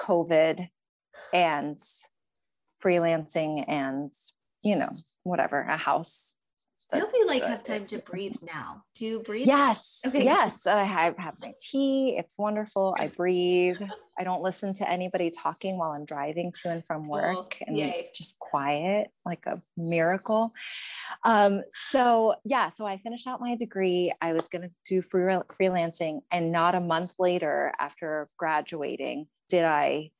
COVID, 0.00 0.70
and 1.34 1.78
freelancing, 2.82 3.62
and 3.68 4.10
you 4.64 4.76
know 4.76 4.88
whatever 5.22 5.60
a 5.60 5.76
house 5.76 6.34
I 6.92 6.98
hope 6.98 7.10
you 7.14 7.26
like 7.26 7.42
have 7.44 7.62
time 7.62 7.86
to 7.86 7.98
breathe 7.98 8.36
now. 8.42 8.84
Do 8.94 9.06
you 9.06 9.20
breathe? 9.20 9.46
Yes. 9.46 10.00
Okay. 10.06 10.24
Yes. 10.24 10.66
I 10.66 10.82
have, 10.82 11.16
have 11.16 11.40
my 11.40 11.54
tea. 11.60 12.16
It's 12.18 12.36
wonderful. 12.36 12.94
I 12.98 13.08
breathe. 13.08 13.76
I 14.18 14.24
don't 14.24 14.42
listen 14.42 14.74
to 14.74 14.88
anybody 14.88 15.30
talking 15.30 15.78
while 15.78 15.92
I'm 15.92 16.04
driving 16.04 16.52
to 16.62 16.70
and 16.70 16.84
from 16.84 17.08
work. 17.08 17.56
And 17.66 17.78
yay. 17.78 17.94
it's 17.96 18.10
just 18.10 18.38
quiet, 18.38 19.08
like 19.24 19.46
a 19.46 19.56
miracle. 19.76 20.52
Um, 21.24 21.62
so 21.90 22.34
yeah, 22.44 22.68
so 22.68 22.84
I 22.86 22.98
finished 22.98 23.26
out 23.26 23.40
my 23.40 23.56
degree. 23.56 24.12
I 24.20 24.34
was 24.34 24.48
going 24.48 24.62
to 24.62 24.70
do 24.86 25.00
free, 25.00 25.22
freelancing. 25.58 26.20
And 26.30 26.52
not 26.52 26.74
a 26.74 26.80
month 26.80 27.14
later, 27.18 27.72
after 27.80 28.28
graduating, 28.36 29.28
did 29.48 29.64
I 29.64 30.10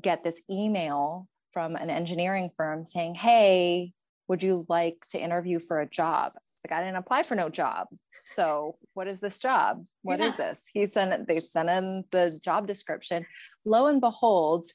get 0.00 0.22
this 0.22 0.40
email 0.48 1.26
from 1.52 1.74
an 1.74 1.90
engineering 1.90 2.50
firm 2.56 2.84
saying, 2.84 3.16
Hey, 3.16 3.92
would 4.28 4.42
you 4.42 4.64
like 4.68 5.04
to 5.12 5.20
interview 5.20 5.60
for 5.60 5.80
a 5.80 5.88
job? 5.88 6.32
Like 6.64 6.78
I 6.78 6.82
didn't 6.82 6.96
apply 6.96 7.22
for 7.22 7.34
no 7.34 7.48
job. 7.48 7.86
So 8.26 8.76
what 8.94 9.06
is 9.06 9.20
this 9.20 9.38
job? 9.38 9.84
What 10.02 10.18
yeah. 10.18 10.28
is 10.28 10.36
this? 10.36 10.62
He 10.72 10.88
sent 10.88 11.28
they 11.28 11.38
sent 11.38 11.68
in 11.68 12.04
the 12.10 12.38
job 12.42 12.66
description. 12.66 13.24
Lo 13.64 13.86
and 13.86 14.00
behold, 14.00 14.66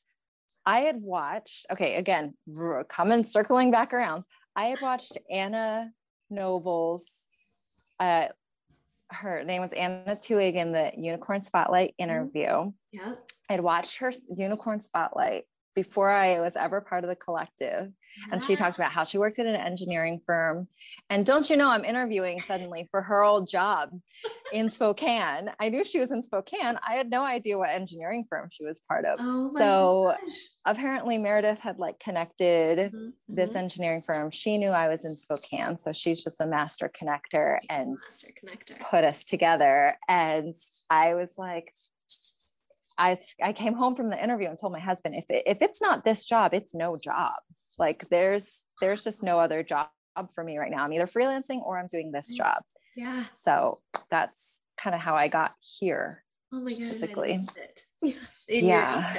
I 0.66 0.82
had 0.82 1.02
watched, 1.02 1.66
okay, 1.72 1.96
again, 1.96 2.34
coming 2.88 3.24
circling 3.24 3.72
back 3.72 3.94
around. 3.94 4.24
I 4.56 4.66
had 4.66 4.82
watched 4.82 5.18
Anna 5.30 5.92
Noble's 6.30 7.08
uh 8.00 8.28
her 9.12 9.44
name 9.44 9.62
was 9.62 9.74
Anna 9.74 10.16
Tuig 10.16 10.54
in 10.54 10.72
the 10.72 10.92
Unicorn 10.98 11.42
Spotlight 11.42 11.94
mm-hmm. 12.00 12.10
interview. 12.10 12.72
Yeah. 12.92 13.14
I'd 13.50 13.60
watched 13.60 13.98
her 13.98 14.14
Unicorn 14.38 14.80
Spotlight 14.80 15.44
before 15.76 16.12
I 16.12 16.40
was 16.40 16.56
ever 16.56 16.82
part 16.82 17.04
of 17.04 17.10
the 17.10 17.16
collective. 17.16 17.92
And 18.32 18.44
she 18.44 18.56
talked 18.56 18.78
about 18.78 18.92
how 18.92 19.06
she 19.06 19.18
worked 19.18 19.40
at 19.40 19.46
an 19.46 19.56
engineering 19.56 20.20
firm. 20.26 20.68
And 21.10 21.26
don't 21.26 21.50
you 21.50 21.56
know, 21.56 21.70
I'm 21.70 21.86
interviewing 21.86 22.42
suddenly 22.42 22.88
for 22.92 23.02
her 23.02 23.24
old 23.24 23.48
job 23.48 23.92
in 24.52 24.70
Spokane. 24.70 25.50
I 25.60 25.70
knew 25.70 25.84
she 25.86 26.00
was 26.00 26.12
in 26.12 26.22
Spokane. 26.22 26.78
I 26.86 26.96
had 26.96 27.10
no 27.10 27.24
idea 27.24 27.58
what 27.58 27.70
engineering 27.70 28.26
firm 28.30 28.50
she 28.52 28.66
was 28.66 28.82
part 28.82 29.06
of. 29.06 29.20
Oh 29.22 29.50
so 29.52 30.16
gosh. 30.20 30.36
apparently 30.66 31.18
Meredith 31.18 31.60
had 31.60 31.80
like 31.80 32.00
connected 32.00 32.80
mm-hmm. 32.80 33.10
this 33.30 33.52
mm-hmm. 33.52 33.60
engineering 33.60 34.02
firm. 34.06 34.30
She 34.30 34.58
knew 34.58 34.70
I 34.70 34.90
was 34.90 35.06
in 35.06 35.16
Spokane. 35.16 35.78
So 35.78 35.94
she's 35.94 36.24
just 36.24 36.42
a 36.42 36.46
master 36.46 36.90
connector 36.90 37.60
and 37.70 37.92
master 37.92 38.28
connector. 38.44 38.80
put 38.82 39.04
us 39.06 39.24
together. 39.24 39.98
And 40.10 40.54
I 40.90 41.14
was 41.14 41.36
like, 41.38 41.72
I, 43.02 43.18
I 43.42 43.52
came 43.52 43.74
home 43.74 43.96
from 43.96 44.10
the 44.10 44.24
interview 44.24 44.48
and 44.48 44.58
told 44.58 44.74
my 44.74 44.80
husband, 44.80 45.16
if, 45.16 45.26
it, 45.30 45.44
if 45.48 45.64
it's 45.64 45.82
not 45.82 46.06
this 46.06 46.24
job, 46.24 46.54
it's 46.54 46.76
no 46.76 46.98
job. 46.98 47.34
Like 47.80 48.08
there's, 48.10 48.64
there's 48.80 49.04
just 49.04 49.24
no 49.24 49.40
other 49.40 49.64
job 49.64 49.88
for 50.36 50.44
me 50.44 50.60
right 50.60 50.70
now. 50.70 50.84
I'm 50.84 50.94
either 50.94 51.08
freelancing 51.08 51.64
or 51.64 51.80
I'm 51.80 51.88
doing 51.88 52.12
this 52.12 52.32
job. 52.32 52.58
Yeah. 52.96 53.24
So 53.32 53.78
that's 54.12 54.62
kind 54.78 54.94
of 54.94 55.02
how 55.02 55.16
I 55.16 55.30
got 55.30 55.52
here. 55.62 56.24
Oh 56.54 56.60
my 56.60 56.70
God. 56.70 57.00
Typically. 57.00 57.40
in 58.50 58.66
yeah. 58.66 59.16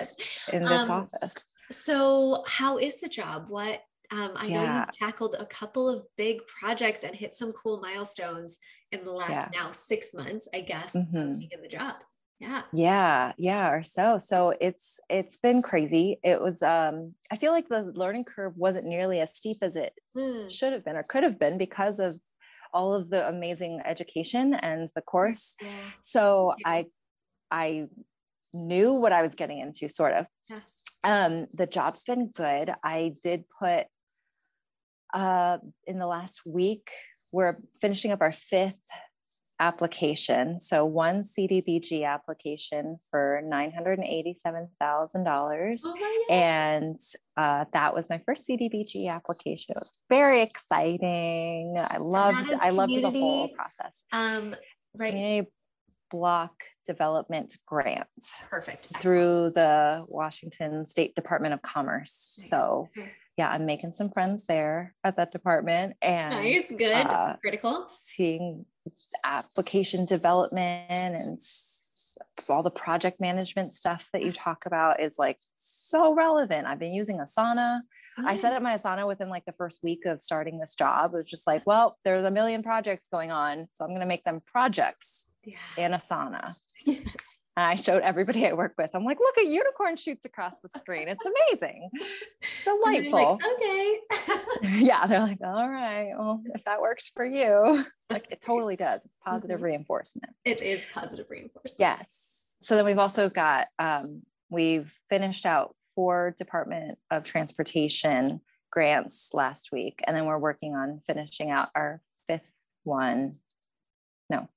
In 0.53 0.65
this 0.65 0.89
um, 0.89 1.09
office. 1.13 1.47
So 1.73 2.45
how 2.47 2.79
is 2.79 3.01
the 3.01 3.09
job? 3.09 3.47
What, 3.49 3.83
um, 4.13 4.31
I 4.37 4.47
yeah. 4.47 4.55
know 4.65 4.79
you've 4.79 4.93
tackled 4.93 5.35
a 5.41 5.47
couple 5.47 5.89
of 5.89 6.05
big 6.17 6.39
projects 6.47 7.03
and 7.03 7.17
hit 7.17 7.35
some 7.35 7.51
cool 7.53 7.81
milestones 7.81 8.59
in 8.93 9.03
the 9.03 9.11
last 9.11 9.31
yeah. 9.31 9.49
now 9.53 9.73
six 9.73 10.15
months, 10.15 10.47
I 10.55 10.61
guess, 10.61 10.95
mm-hmm. 10.95 11.43
in 11.51 11.63
the 11.63 11.69
job 11.69 11.97
yeah 12.43 12.63
yeah 12.73 13.33
yeah 13.39 13.71
or 13.71 13.83
so 13.85 14.19
so 14.19 14.53
it's 14.61 14.99
it's 15.09 15.37
been 15.37 15.63
crazy 15.63 16.19
it 16.25 16.41
was 16.41 16.61
um 16.63 17.15
i 17.31 17.37
feel 17.37 17.53
like 17.53 17.69
the 17.69 17.93
learning 17.95 18.25
curve 18.25 18.57
wasn't 18.57 18.85
nearly 18.85 19.21
as 19.21 19.37
steep 19.37 19.59
as 19.63 19.77
it 19.77 19.93
mm. 20.17 20.51
should 20.51 20.73
have 20.73 20.85
been 20.85 20.97
or 20.97 21.05
could 21.05 21.23
have 21.23 21.39
been 21.39 21.57
because 21.57 22.01
of 22.01 22.19
all 22.75 22.95
of 22.95 23.11
the 23.11 23.29
amazing 23.29 23.81
education 23.85 24.55
and 24.55 24.89
the 24.97 25.03
course 25.03 25.55
yeah. 25.63 25.69
so 26.03 26.53
i 26.67 26.85
i 27.53 27.87
knew 28.53 28.95
what 28.95 29.13
i 29.13 29.23
was 29.23 29.37
getting 29.37 29.61
into 29.61 29.89
sort 29.89 30.13
of 30.13 30.27
yeah. 30.51 30.61
um 31.05 31.47
the 31.55 31.67
job's 31.67 32.03
been 32.03 32.29
good 32.29 32.73
i 32.83 33.15
did 33.23 33.45
put 33.57 33.87
uh 35.15 35.59
in 35.87 35.99
the 35.99 36.07
last 36.07 36.41
week 36.45 36.91
we're 37.33 37.59
finishing 37.81 38.11
up 38.11 38.21
our 38.21 38.33
fifth 38.33 38.81
application. 39.63 40.59
So 40.59 40.85
one 40.85 41.23
CDBG 41.23 42.05
application 42.05 42.99
for 43.11 43.41
$987,000. 43.45 45.81
Oh, 45.85 46.25
and 46.29 46.99
uh, 47.37 47.67
that 47.73 47.95
was 47.95 48.11
my 48.11 48.21
first 48.27 48.49
CDBG 48.49 49.09
application. 49.09 49.77
It 49.77 49.79
was 49.79 50.03
very 50.09 50.43
exciting. 50.43 51.77
I 51.79 51.99
loved, 51.99 52.53
I 52.61 52.71
loved 52.71 52.93
the 52.93 53.11
whole 53.11 53.51
process. 53.51 54.05
Um, 54.13 54.57
right. 54.97 55.11
Community 55.11 55.49
block 56.11 56.65
development 56.85 57.57
grant. 57.65 58.09
Perfect. 58.51 58.87
Excellent. 58.87 59.03
Through 59.03 59.51
the 59.51 60.05
Washington 60.09 60.87
State 60.87 61.15
Department 61.15 61.55
of 61.55 61.63
Commerce. 61.63 62.35
Nice. 62.37 62.51
So 62.51 62.89
yeah, 63.37 63.51
I'm 63.51 63.67
making 63.67 63.93
some 63.93 64.11
friends 64.11 64.47
there 64.47 64.95
at 65.05 65.17
that 65.17 65.33
department 65.33 65.97
and 66.03 66.35
nice, 66.35 66.73
good, 66.73 67.07
uh, 67.07 67.37
critical. 67.41 67.87
Seeing 67.87 68.67
application 69.25 70.05
development 70.07 70.91
and 70.91 71.41
all 72.49 72.63
the 72.63 72.71
project 72.71 73.21
management 73.21 73.73
stuff 73.73 74.07
that 74.13 74.23
you 74.23 74.33
talk 74.33 74.67
about 74.67 75.01
is 75.01 75.19
like 75.19 75.39
so 75.55 76.15
relevant. 76.15 76.67
I've 76.67 76.79
been 76.79 76.93
using 76.93 77.19
Asana. 77.19 77.81
I 78.19 78.37
set 78.37 78.53
up 78.53 78.63
my 78.63 78.75
Asana 78.75 79.07
within 79.07 79.31
like 79.31 79.47
the 79.47 79.53
first 79.53 79.83
week 79.83 80.05
of 80.05 80.21
starting 80.21 80.59
this 80.59 80.75
job. 80.75 81.15
It 81.15 81.19
was 81.19 81.27
just 81.27 81.47
like, 81.47 81.67
well, 81.67 81.97
there's 82.05 82.25
a 82.25 82.31
million 82.31 82.63
projects 82.63 83.09
going 83.11 83.31
on. 83.31 83.69
So 83.73 83.85
I'm 83.85 83.91
going 83.91 84.03
to 84.03 84.07
make 84.07 84.25
them 84.25 84.43
projects 84.47 85.25
yeah. 85.45 85.57
in 85.79 85.93
Asana. 85.93 86.55
Yes. 86.85 87.07
And 87.57 87.67
I 87.67 87.75
showed 87.75 88.03
everybody 88.03 88.47
I 88.47 88.55
work 88.55 88.75
with. 88.79 88.91
I'm 88.95 89.05
like, 89.05 89.19
look, 89.21 89.37
a 89.37 89.47
unicorn 89.47 89.97
shoots 89.97 90.25
across 90.25 90.55
the 90.63 90.71
screen. 90.79 91.09
It's 91.09 91.25
amazing. 91.27 91.91
Delightful. 92.65 93.13
Like, 93.13 93.47
okay. 93.55 93.99
yeah. 94.79 95.07
They're 95.07 95.21
like, 95.21 95.39
all 95.45 95.69
right. 95.69 96.13
Well, 96.17 96.43
if 96.55 96.65
that 96.65 96.81
works 96.81 97.09
for 97.09 97.27
you, 97.27 97.85
like 98.11 98.31
it 98.31 98.41
totally 98.41 98.77
does. 98.77 99.05
It's 99.05 99.17
positive 99.23 99.57
mm-hmm. 99.57 99.67
reinforcement. 99.67 100.33
It 100.47 100.63
is 100.63 100.83
positive 100.95 101.27
reinforcement. 101.29 101.79
Yes. 101.79 102.55
So 102.63 102.75
then 102.75 102.87
we've 102.87 102.99
also 102.99 103.29
got, 103.29 103.67
um, 103.79 104.23
we've 104.49 104.99
finished 105.11 105.45
out 105.45 105.75
four 105.95 106.35
Department 106.39 106.99
of 107.11 107.25
Transportation 107.25 108.41
grants 108.71 109.35
last 109.35 109.71
week. 109.73 110.01
And 110.07 110.17
then 110.17 110.25
we're 110.25 110.39
working 110.39 110.75
on 110.75 111.03
finishing 111.07 111.51
out 111.51 111.69
our 111.75 112.01
fifth 112.27 112.53
one. 112.85 113.35
No, 114.31 114.49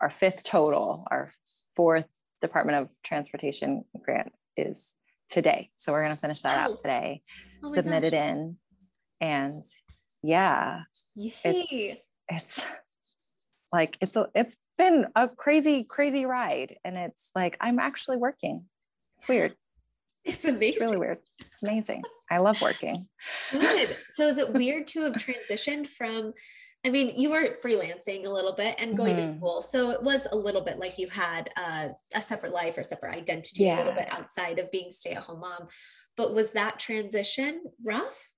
our 0.00 0.08
fifth 0.08 0.44
total, 0.44 1.04
our 1.10 1.30
fourth 1.76 2.08
Department 2.40 2.78
of 2.78 2.90
Transportation 3.04 3.84
grant 4.02 4.32
is 4.56 4.94
today. 5.28 5.70
So 5.76 5.92
we're 5.92 6.02
going 6.02 6.14
to 6.14 6.20
finish 6.20 6.42
that 6.42 6.58
oh. 6.58 6.72
out 6.72 6.76
today, 6.78 7.22
oh 7.62 7.68
submit 7.68 8.02
gosh. 8.02 8.12
it 8.12 8.14
in. 8.14 8.56
And 9.20 9.54
yeah, 10.22 10.80
Yay. 11.14 11.34
it's, 11.44 12.08
it's 12.28 12.66
like, 13.72 13.96
it's, 14.00 14.16
a, 14.16 14.26
it's 14.34 14.56
been 14.78 15.06
a 15.14 15.28
crazy, 15.28 15.84
crazy 15.84 16.26
ride. 16.26 16.74
And 16.84 16.96
it's 16.96 17.30
like, 17.34 17.56
I'm 17.60 17.78
actually 17.78 18.16
working. 18.16 18.66
It's 19.18 19.28
weird. 19.28 19.54
It's 20.28 20.44
amazing. 20.44 20.68
It's 20.68 20.80
really 20.80 20.96
weird. 20.96 21.18
It's 21.38 21.62
amazing. 21.62 22.02
I 22.32 22.38
love 22.38 22.60
working. 22.60 23.06
Good. 23.52 23.96
So 24.14 24.26
is 24.26 24.38
it 24.38 24.52
weird 24.52 24.88
to 24.88 25.02
have 25.02 25.12
transitioned 25.12 25.86
from 25.86 26.32
I 26.86 26.88
mean, 26.88 27.14
you 27.16 27.30
were 27.30 27.56
freelancing 27.64 28.26
a 28.26 28.30
little 28.30 28.52
bit 28.52 28.76
and 28.78 28.96
going 28.96 29.16
mm-hmm. 29.16 29.32
to 29.32 29.38
school. 29.38 29.60
So 29.60 29.90
it 29.90 30.02
was 30.02 30.28
a 30.30 30.36
little 30.36 30.60
bit 30.60 30.78
like 30.78 30.98
you 30.98 31.08
had 31.08 31.50
uh, 31.56 31.88
a 32.14 32.20
separate 32.20 32.52
life 32.52 32.78
or 32.78 32.84
separate 32.84 33.16
identity 33.16 33.64
yeah. 33.64 33.78
a 33.78 33.78
little 33.78 33.92
bit 33.92 34.06
outside 34.12 34.60
of 34.60 34.70
being 34.70 34.92
stay 34.92 35.10
at 35.10 35.24
home 35.24 35.40
mom. 35.40 35.66
But 36.16 36.32
was 36.32 36.52
that 36.52 36.78
transition 36.78 37.60
rough? 37.84 38.30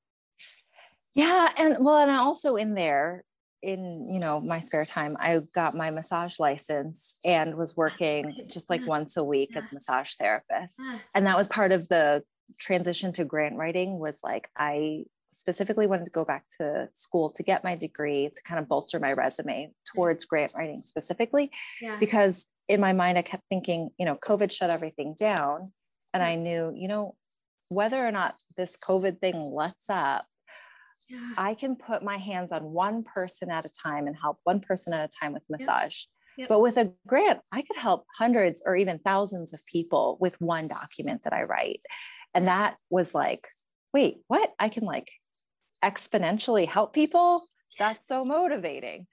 Yeah. 1.14 1.50
And 1.58 1.76
well, 1.80 1.98
and 1.98 2.10
also 2.10 2.56
in 2.56 2.72
there, 2.72 3.22
in 3.60 4.06
you 4.08 4.20
know 4.20 4.40
my 4.40 4.60
spare 4.60 4.84
time 4.84 5.16
i 5.18 5.40
got 5.52 5.74
my 5.74 5.90
massage 5.90 6.38
license 6.38 7.18
and 7.24 7.56
was 7.56 7.76
working 7.76 8.46
just 8.48 8.70
like 8.70 8.86
once 8.86 9.16
a 9.16 9.24
week 9.24 9.50
yeah. 9.52 9.58
as 9.58 9.72
a 9.72 9.74
massage 9.74 10.14
therapist 10.14 10.76
yeah. 10.78 10.94
and 11.16 11.26
that 11.26 11.36
was 11.36 11.48
part 11.48 11.72
of 11.72 11.88
the 11.88 12.22
transition 12.60 13.12
to 13.12 13.24
grant 13.24 13.56
writing 13.56 13.98
was 13.98 14.20
like 14.22 14.48
i 14.56 15.02
specifically 15.32 15.86
wanted 15.86 16.04
to 16.04 16.10
go 16.10 16.24
back 16.24 16.44
to 16.58 16.88
school 16.94 17.30
to 17.30 17.42
get 17.42 17.64
my 17.64 17.74
degree 17.74 18.30
to 18.34 18.42
kind 18.42 18.60
of 18.60 18.68
bolster 18.68 18.98
my 18.98 19.12
resume 19.12 19.70
towards 19.94 20.24
grant 20.24 20.52
writing 20.56 20.76
specifically 20.76 21.50
yeah. 21.80 21.96
because 22.00 22.46
in 22.68 22.80
my 22.80 22.92
mind 22.92 23.18
i 23.18 23.22
kept 23.22 23.42
thinking 23.48 23.90
you 23.98 24.06
know 24.06 24.14
covid 24.16 24.50
shut 24.50 24.70
everything 24.70 25.14
down 25.18 25.60
and 26.14 26.22
i 26.22 26.34
knew 26.34 26.72
you 26.74 26.88
know 26.88 27.14
whether 27.68 28.04
or 28.04 28.10
not 28.10 28.34
this 28.56 28.76
covid 28.76 29.20
thing 29.20 29.38
lets 29.38 29.90
up 29.90 30.24
yeah. 31.08 31.32
i 31.36 31.54
can 31.54 31.76
put 31.76 32.02
my 32.02 32.16
hands 32.16 32.52
on 32.52 32.62
one 32.62 33.02
person 33.02 33.50
at 33.50 33.64
a 33.64 33.70
time 33.82 34.06
and 34.06 34.16
help 34.16 34.38
one 34.44 34.60
person 34.60 34.92
at 34.92 35.04
a 35.04 35.18
time 35.20 35.32
with 35.32 35.42
massage. 35.48 36.02
But 36.48 36.60
with 36.60 36.76
a 36.76 36.92
grant, 37.04 37.40
I 37.50 37.62
could 37.62 37.76
help 37.76 38.06
hundreds 38.16 38.62
or 38.64 38.76
even 38.76 39.00
thousands 39.00 39.52
of 39.52 39.60
people 39.66 40.18
with 40.20 40.40
one 40.40 40.68
document 40.68 41.22
that 41.24 41.32
I 41.32 41.42
write. 41.42 41.80
And 42.32 42.46
that 42.46 42.76
was 42.90 43.12
like, 43.12 43.40
wait, 43.92 44.18
what? 44.28 44.52
I 44.58 44.68
can 44.68 44.84
like 44.84 45.10
exponentially 45.84 46.66
help 46.66 46.92
people. 46.92 47.42
That's 47.78 48.06
so 48.06 48.24
motivating. 48.24 49.06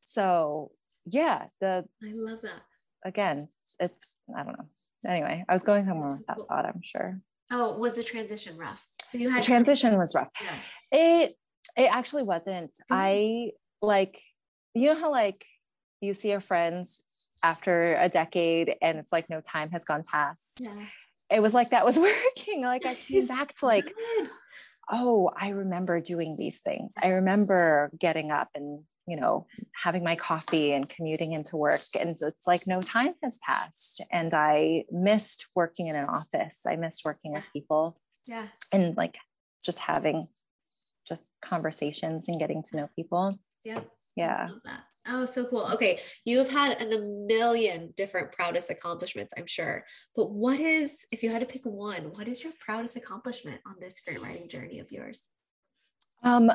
So 0.00 0.70
yeah, 1.04 1.46
the 1.60 1.84
I 2.02 2.12
love 2.14 2.40
that. 2.42 2.62
Again, 3.04 3.48
it's 3.78 4.16
I 4.34 4.42
don't 4.42 4.58
know. 4.58 4.66
Anyway, 5.06 5.44
I 5.48 5.54
was 5.54 5.62
going 5.62 5.86
somewhere 5.86 6.16
with 6.16 6.26
that 6.26 6.38
thought, 6.48 6.66
I'm 6.66 6.82
sure. 6.82 7.20
Oh, 7.50 7.76
was 7.78 7.94
the 7.94 8.02
transition 8.02 8.56
rough? 8.56 8.84
So 9.06 9.18
you 9.18 9.30
had 9.30 9.42
the 9.42 9.46
transition 9.46 9.96
was 9.96 10.14
rough. 10.14 10.28
Yeah. 10.42 10.98
It 10.98 11.34
it 11.76 11.94
actually 11.94 12.24
wasn't. 12.24 12.72
Mm-hmm. 12.72 12.94
I 12.94 13.50
like 13.80 14.20
you 14.74 14.88
know 14.88 14.98
how 14.98 15.10
like 15.10 15.44
you 16.00 16.14
see 16.14 16.30
your 16.30 16.40
friends 16.40 17.02
after 17.42 17.94
a 17.94 18.08
decade 18.08 18.74
and 18.82 18.98
it's 18.98 19.12
like 19.12 19.30
no 19.30 19.40
time 19.40 19.70
has 19.70 19.84
gone 19.84 20.02
past. 20.10 20.60
Yeah 20.60 20.86
it 21.30 21.40
was 21.40 21.54
like 21.54 21.70
that 21.70 21.84
with 21.84 21.96
working. 22.36 22.62
Like 22.62 22.86
I 22.86 22.94
came 22.94 23.26
back 23.26 23.54
to 23.56 23.66
like, 23.66 23.94
oh, 24.90 25.30
I 25.36 25.50
remember 25.50 26.00
doing 26.00 26.36
these 26.36 26.60
things. 26.60 26.94
I 27.02 27.08
remember 27.08 27.90
getting 27.98 28.30
up 28.30 28.48
and, 28.54 28.84
you 29.06 29.18
know, 29.20 29.46
having 29.74 30.04
my 30.04 30.16
coffee 30.16 30.72
and 30.72 30.88
commuting 30.88 31.32
into 31.32 31.56
work. 31.56 31.80
And 31.98 32.10
it's 32.10 32.46
like 32.46 32.66
no 32.66 32.80
time 32.80 33.14
has 33.22 33.38
passed. 33.38 34.02
And 34.12 34.32
I 34.34 34.84
missed 34.90 35.46
working 35.54 35.88
in 35.88 35.96
an 35.96 36.08
office. 36.08 36.62
I 36.66 36.76
missed 36.76 37.02
working 37.04 37.32
with 37.32 37.44
people. 37.52 38.00
Yeah. 38.26 38.48
And 38.72 38.96
like 38.96 39.18
just 39.64 39.80
having 39.80 40.26
just 41.06 41.32
conversations 41.40 42.28
and 42.28 42.38
getting 42.38 42.62
to 42.64 42.76
know 42.76 42.88
people. 42.94 43.38
Yeah. 43.64 43.80
Yeah. 44.16 44.48
Oh, 45.08 45.24
so 45.24 45.44
cool. 45.46 45.68
Okay. 45.72 45.98
You've 46.24 46.50
had 46.50 46.80
an, 46.80 46.92
a 46.92 47.00
million 47.00 47.92
different 47.96 48.32
proudest 48.32 48.70
accomplishments, 48.70 49.32
I'm 49.36 49.46
sure. 49.46 49.84
But 50.14 50.30
what 50.30 50.60
is, 50.60 50.98
if 51.10 51.22
you 51.22 51.30
had 51.30 51.40
to 51.40 51.46
pick 51.46 51.62
one, 51.64 52.12
what 52.12 52.28
is 52.28 52.42
your 52.42 52.52
proudest 52.60 52.96
accomplishment 52.96 53.60
on 53.66 53.76
this 53.80 54.00
grant 54.00 54.22
writing 54.22 54.48
journey 54.48 54.80
of 54.80 54.92
yours? 54.92 55.20
Um, 56.22 56.50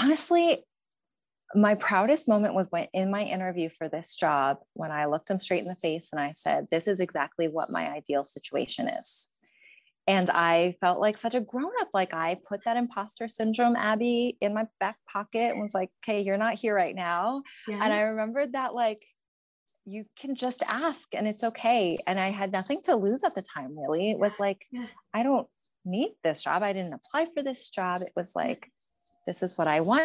honestly, 0.00 0.64
my 1.54 1.74
proudest 1.74 2.28
moment 2.28 2.54
was 2.54 2.68
when 2.70 2.86
in 2.94 3.10
my 3.10 3.22
interview 3.22 3.68
for 3.68 3.88
this 3.88 4.16
job, 4.16 4.58
when 4.74 4.92
I 4.92 5.06
looked 5.06 5.30
him 5.30 5.40
straight 5.40 5.62
in 5.62 5.68
the 5.68 5.74
face 5.76 6.10
and 6.12 6.20
I 6.20 6.32
said, 6.32 6.68
This 6.70 6.86
is 6.86 7.00
exactly 7.00 7.48
what 7.48 7.70
my 7.70 7.90
ideal 7.90 8.24
situation 8.24 8.88
is. 8.88 9.28
And 10.10 10.28
I 10.28 10.74
felt 10.80 10.98
like 10.98 11.16
such 11.18 11.36
a 11.36 11.40
grown 11.40 11.70
up. 11.80 11.90
Like 11.94 12.12
I 12.12 12.36
put 12.48 12.64
that 12.64 12.76
imposter 12.76 13.28
syndrome, 13.28 13.76
Abby, 13.76 14.36
in 14.40 14.54
my 14.54 14.66
back 14.80 14.96
pocket 15.08 15.52
and 15.52 15.62
was 15.62 15.72
like, 15.72 15.90
okay, 16.02 16.20
you're 16.20 16.36
not 16.36 16.54
here 16.54 16.74
right 16.74 16.96
now. 16.96 17.42
Yeah. 17.68 17.78
And 17.80 17.92
I 17.92 18.00
remembered 18.00 18.54
that, 18.54 18.74
like, 18.74 19.00
you 19.84 20.04
can 20.18 20.34
just 20.34 20.64
ask 20.68 21.14
and 21.14 21.28
it's 21.28 21.44
okay. 21.44 21.96
And 22.08 22.18
I 22.18 22.30
had 22.30 22.50
nothing 22.50 22.80
to 22.86 22.96
lose 22.96 23.22
at 23.22 23.36
the 23.36 23.42
time, 23.42 23.78
really. 23.78 24.10
It 24.10 24.18
was 24.18 24.40
like, 24.40 24.66
yeah. 24.72 24.86
I 25.14 25.22
don't 25.22 25.46
need 25.84 26.10
this 26.24 26.42
job. 26.42 26.64
I 26.64 26.72
didn't 26.72 26.94
apply 26.94 27.28
for 27.32 27.44
this 27.44 27.70
job. 27.70 28.00
It 28.00 28.12
was 28.16 28.34
like, 28.34 28.68
this 29.28 29.44
is 29.44 29.56
what 29.56 29.68
I 29.68 29.80
want. 29.80 30.04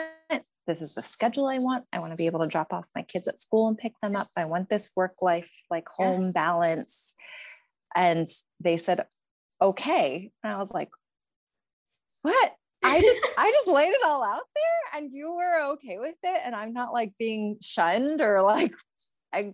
This 0.67 0.81
is 0.81 0.93
the 0.93 1.01
schedule 1.01 1.47
I 1.47 1.57
want. 1.57 1.85
I 1.91 1.99
want 1.99 2.11
to 2.11 2.17
be 2.17 2.27
able 2.27 2.41
to 2.41 2.47
drop 2.47 2.73
off 2.73 2.85
my 2.95 3.01
kids 3.01 3.27
at 3.27 3.39
school 3.39 3.67
and 3.69 3.77
pick 3.77 3.93
them 4.03 4.15
up. 4.15 4.27
I 4.37 4.45
want 4.45 4.69
this 4.69 4.91
work 4.95 5.15
life, 5.21 5.51
like 5.71 5.87
home 5.87 6.25
yeah. 6.25 6.31
balance. 6.33 7.15
And 7.95 8.27
they 8.59 8.77
said, 8.77 8.99
okay. 9.69 10.31
And 10.43 10.53
I 10.53 10.57
was 10.57 10.71
like, 10.71 10.89
what? 12.21 12.55
I 12.83 13.01
just 13.01 13.19
I 13.37 13.51
just 13.51 13.67
laid 13.67 13.89
it 13.89 14.05
all 14.05 14.23
out 14.23 14.43
there 14.55 15.01
and 15.01 15.11
you 15.11 15.33
were 15.33 15.73
okay 15.73 15.97
with 15.97 16.15
it. 16.23 16.41
And 16.43 16.55
I'm 16.55 16.73
not 16.73 16.93
like 16.93 17.13
being 17.17 17.57
shunned 17.61 18.21
or 18.21 18.41
like 18.41 18.73
I, 19.33 19.53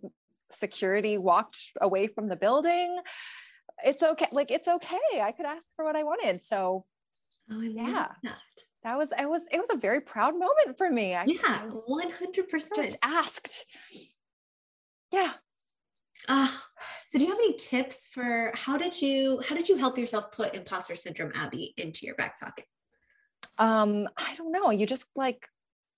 security 0.52 1.18
walked 1.18 1.60
away 1.80 2.08
from 2.08 2.28
the 2.28 2.36
building. 2.36 3.00
It's 3.84 4.04
okay. 4.04 4.28
Like 4.32 4.52
it's 4.52 4.68
okay. 4.68 5.22
I 5.22 5.32
could 5.32 5.46
ask 5.46 5.70
for 5.76 5.86
what 5.86 5.96
I 5.96 6.04
wanted. 6.04 6.42
So 6.42 6.86
oh, 7.52 7.62
yeah. 7.62 8.10
That. 8.24 8.42
that. 8.84 8.98
was 8.98 9.14
it 9.18 9.30
was 9.30 9.48
it 9.52 9.60
was 9.60 9.70
a 9.72 9.78
very 9.78 10.02
proud 10.02 10.34
moment 10.34 10.78
for 10.78 10.90
me. 10.90 11.16
I, 11.16 11.26
yeah, 11.26 11.62
100 11.86 12.50
percent 12.50 12.76
just 12.76 12.98
asked. 13.04 13.66
Yeah. 15.12 15.32
Uh, 16.28 16.48
so 17.12 17.20
do 17.20 17.26
you 17.26 17.32
have 17.32 17.40
any 17.40 17.56
tips 17.56 18.08
for 18.08 18.54
how 18.56 18.78
did 18.78 19.02
you 19.02 19.42
how 19.46 19.54
did 19.54 19.68
you 19.68 19.76
help 19.76 19.98
yourself 19.98 20.32
put 20.32 20.56
imposter 20.56 20.96
syndrome 20.96 21.34
Abby 21.36 21.74
into 21.76 22.06
your 22.06 22.16
back 22.16 22.40
pocket? 22.40 22.64
Um, 23.58 24.08
I 24.18 24.34
don't 24.38 24.54
know. 24.54 24.70
You 24.72 24.86
just 24.86 25.04
like 25.18 25.46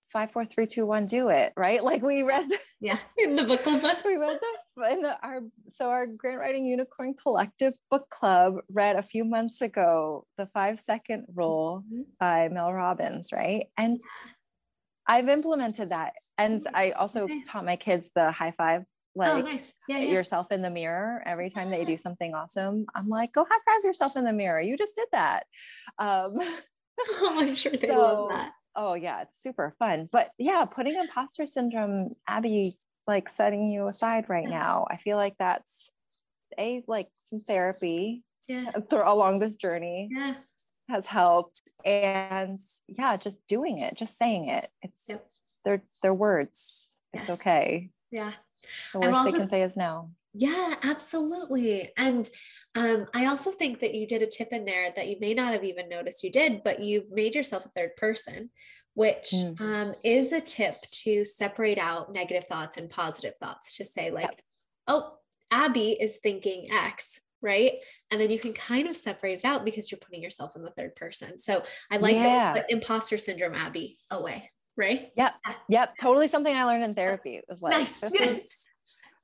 five, 0.08 0.32
four, 0.32 0.44
three, 0.44 0.66
two, 0.66 0.88
one, 0.88 1.06
do 1.06 1.30
it, 1.30 1.54
right? 1.56 1.84
Like 1.84 2.02
we 2.02 2.24
read 2.24 2.50
yeah 2.82 2.98
in 3.20 3.36
the 3.36 3.44
book 3.44 3.62
club. 3.62 3.84
we 4.06 4.16
read 4.16 4.40
that 4.42 4.92
in 4.92 5.04
the, 5.04 5.16
our 5.22 5.42
so 5.70 5.92
our 5.92 6.08
grant 6.08 6.40
writing 6.40 6.66
unicorn 6.66 7.14
collective 7.14 7.76
book 7.92 8.10
club 8.10 8.56
read 8.72 8.96
a 8.96 9.04
few 9.04 9.24
months 9.24 9.62
ago 9.62 10.26
the 10.40 10.48
five 10.48 10.80
second 10.80 11.28
rule 11.36 11.84
mm-hmm. 11.86 12.02
by 12.20 12.50
Mel 12.50 12.74
Robbins, 12.74 13.32
right? 13.32 13.68
And 13.78 14.02
I've 15.06 15.30
implemented 15.30 15.90
that. 15.90 16.14
And 16.40 16.60
I 16.74 16.92
also 16.92 17.28
taught 17.46 17.66
my 17.66 17.76
kids 17.76 18.10
the 18.16 18.32
high 18.32 18.56
five 18.58 18.84
like 19.16 19.30
oh, 19.30 19.42
nice. 19.42 19.74
yeah, 19.88 20.00
yeah. 20.00 20.12
yourself 20.12 20.52
in 20.52 20.62
the 20.62 20.70
mirror 20.70 21.22
every 21.26 21.50
time 21.50 21.70
they 21.70 21.86
do 21.86 21.98
something 21.98 22.34
awesome. 22.34 22.86
I'm 22.96 23.08
like, 23.08 23.32
go 23.32 23.46
high 23.48 23.60
five 23.66 23.84
yourself 23.84 24.16
in 24.16 24.24
the 24.24 24.34
mirror. 24.34 24.60
You 24.60 24.78
just 24.78 24.96
did 24.96 25.08
that. 25.12 25.46
Um, 26.00 26.40
oh, 27.00 27.38
I'm 27.40 27.56
sure 27.56 27.72
they 27.72 27.88
so, 27.88 27.98
love 27.98 28.30
that. 28.30 28.52
Oh 28.76 28.96
yeah, 28.96 29.22
it's 29.22 29.42
super 29.42 29.76
fun. 29.78 30.10
But 30.12 30.32
yeah, 30.40 30.66
putting 30.66 31.00
imposter 31.00 31.46
syndrome, 31.46 32.16
Abby, 32.28 32.76
like 33.06 33.30
setting 33.30 33.64
you 33.70 33.88
aside 33.88 34.30
right 34.30 34.48
now. 34.48 34.88
I 34.90 34.98
feel 34.98 35.18
like 35.18 35.36
that's 35.38 35.92
a 36.58 36.84
like 36.88 37.10
some 37.16 37.40
therapy 37.40 38.24
yeah. 38.48 38.72
through 38.90 39.04
along 39.06 39.40
this 39.40 39.56
journey. 39.56 40.10
Yeah. 40.12 40.36
Has 40.90 41.06
helped, 41.06 41.62
and 41.86 42.60
yeah, 42.90 43.16
just 43.16 43.48
doing 43.48 43.78
it, 43.78 43.96
just 43.96 44.18
saying 44.18 44.50
it. 44.50 44.68
It's 44.82 45.06
yep. 45.08 45.26
they're 45.64 45.84
they're 46.02 46.14
words. 46.14 46.98
It's 47.14 47.30
yes. 47.30 47.40
okay. 47.40 47.90
Yeah, 48.12 48.32
the 48.94 49.00
worst 49.00 49.16
also, 49.16 49.32
they 49.32 49.38
can 49.38 49.48
say 49.48 49.62
is 49.64 49.78
no. 49.78 50.10
Yeah, 50.34 50.76
absolutely. 50.84 51.92
And 51.98 52.28
um, 52.76 53.06
I 53.14 53.28
also 53.28 53.52
think 53.52 53.80
that 53.82 53.94
you 53.94 54.08
did 54.08 54.22
a 54.22 54.28
tip 54.28 54.52
in 54.52 54.66
there 54.66 54.90
that 54.96 55.08
you 55.08 55.18
may 55.20 55.34
not 55.34 55.54
have 55.54 55.64
even 55.64 55.90
noticed 55.90 56.24
you 56.24 56.32
did, 56.32 56.64
but 56.64 56.82
you 56.82 57.04
made 57.12 57.36
yourself 57.36 57.66
a 57.66 57.70
third 57.70 57.96
person, 57.98 58.50
which 58.96 59.30
mm. 59.34 59.60
um, 59.62 59.94
is 60.04 60.32
a 60.32 60.42
tip 60.42 60.74
to 61.04 61.24
separate 61.24 61.78
out 61.78 62.12
negative 62.12 62.46
thoughts 62.46 62.78
and 62.78 62.90
positive 62.90 63.34
thoughts 63.40 63.78
to 63.78 63.86
say, 63.86 64.10
like, 64.10 64.24
yep. 64.24 64.42
oh, 64.88 65.14
Abby 65.52 65.92
is 65.92 66.18
thinking 66.18 66.68
X, 66.72 67.22
right? 67.44 67.74
And 68.10 68.20
then 68.20 68.32
you 68.32 68.40
can 68.40 68.54
kind 68.54 68.88
of 68.88 68.96
separate 68.96 69.40
it 69.40 69.46
out 69.46 69.66
because 69.66 69.92
you're 69.92 70.00
putting 70.00 70.24
yourself 70.24 70.56
in 70.56 70.64
the 70.64 70.72
third 70.72 70.96
person. 70.96 71.38
So 71.38 71.62
I 71.92 71.98
like 71.98 72.16
yeah. 72.16 72.54
that 72.56 72.72
imposter 72.72 73.20
syndrome, 73.20 73.54
Abby, 73.54 74.00
away 74.10 74.48
right? 74.78 75.10
Yep. 75.16 75.34
Yep. 75.70 75.98
Totally 76.00 76.28
something 76.28 76.56
I 76.56 76.66
learned 76.66 76.84
in 76.84 76.94
therapy. 76.94 77.36
It 77.36 77.46
was 77.48 77.62
like, 77.62 77.74
nice. 77.74 78.00
this 78.00 78.14
yes. 78.14 78.32
is 78.32 78.68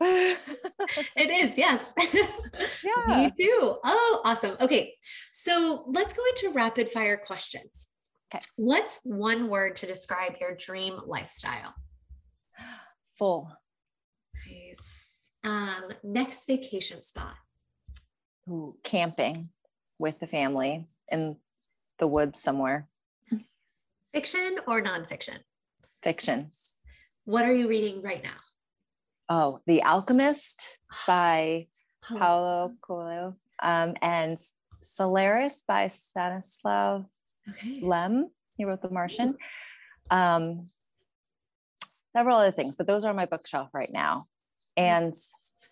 it 0.02 1.30
is, 1.30 1.58
yes. 1.58 1.94
Yeah. 2.84 3.24
Me 3.24 3.32
too. 3.38 3.76
Oh, 3.84 4.22
awesome. 4.24 4.56
Okay. 4.62 4.94
So 5.32 5.84
let's 5.88 6.14
go 6.14 6.24
into 6.26 6.54
rapid 6.56 6.90
fire 6.90 7.18
questions. 7.18 7.88
Okay. 8.34 8.44
What's 8.56 9.02
one 9.04 9.50
word 9.50 9.76
to 9.78 9.88
describe 9.88 10.36
your 10.40 10.56
dream 10.56 11.00
lifestyle? 11.06 11.74
Full. 13.18 13.52
Nice. 14.48 15.30
Um, 15.44 15.92
next 16.04 16.46
vacation 16.46 17.04
spot. 17.04 17.36
Ooh, 18.50 18.76
camping 18.84 19.50
with 20.00 20.20
the 20.20 20.28
family 20.28 20.86
in 21.12 21.38
the 21.98 22.08
woods 22.08 22.42
somewhere. 22.42 22.88
Fiction 24.14 24.58
or 24.68 24.82
nonfiction? 24.82 25.38
Fiction. 26.02 26.52
What 27.26 27.46
are 27.46 27.54
you 27.54 27.68
reading 27.68 28.02
right 28.02 28.24
now? 28.24 28.38
Oh, 29.30 29.60
The 29.68 29.84
Alchemist 29.84 30.80
by 31.08 31.68
Paulo 32.02 32.74
Coelho 32.82 33.36
um, 33.62 33.94
and 34.02 34.38
Solaris 34.78 35.64
by 35.68 35.90
Stanislav 35.90 37.06
okay. 37.50 37.82
Lem. 37.82 38.30
He 38.56 38.66
wrote 38.66 38.82
The 38.82 38.90
Martian. 38.90 39.36
Um, 40.10 40.68
several 42.14 42.38
other 42.38 42.52
things, 42.52 42.76
but 42.76 42.88
those 42.88 43.06
are 43.06 43.10
on 43.10 43.16
my 43.16 43.28
bookshelf 43.28 43.70
right 43.74 43.92
now. 43.94 44.26
And 44.76 45.16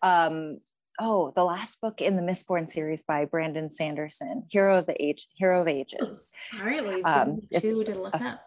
um, 0.03 0.53
oh, 0.99 1.31
the 1.35 1.43
last 1.43 1.81
book 1.81 2.01
in 2.01 2.15
the 2.15 2.21
Mistborn 2.21 2.69
series 2.69 3.03
by 3.03 3.25
Brandon 3.25 3.69
Sanderson, 3.69 4.43
Hero 4.49 4.77
of 4.77 4.85
the 4.85 5.01
Age, 5.03 5.27
Hero 5.35 5.61
of 5.61 5.67
Ages. 5.67 6.31
All 6.59 6.65
right, 6.65 6.83
well, 6.83 7.07
um, 7.07 7.41
it's 7.51 7.85
to 7.85 7.95
look 7.95 8.15
up. 8.15 8.41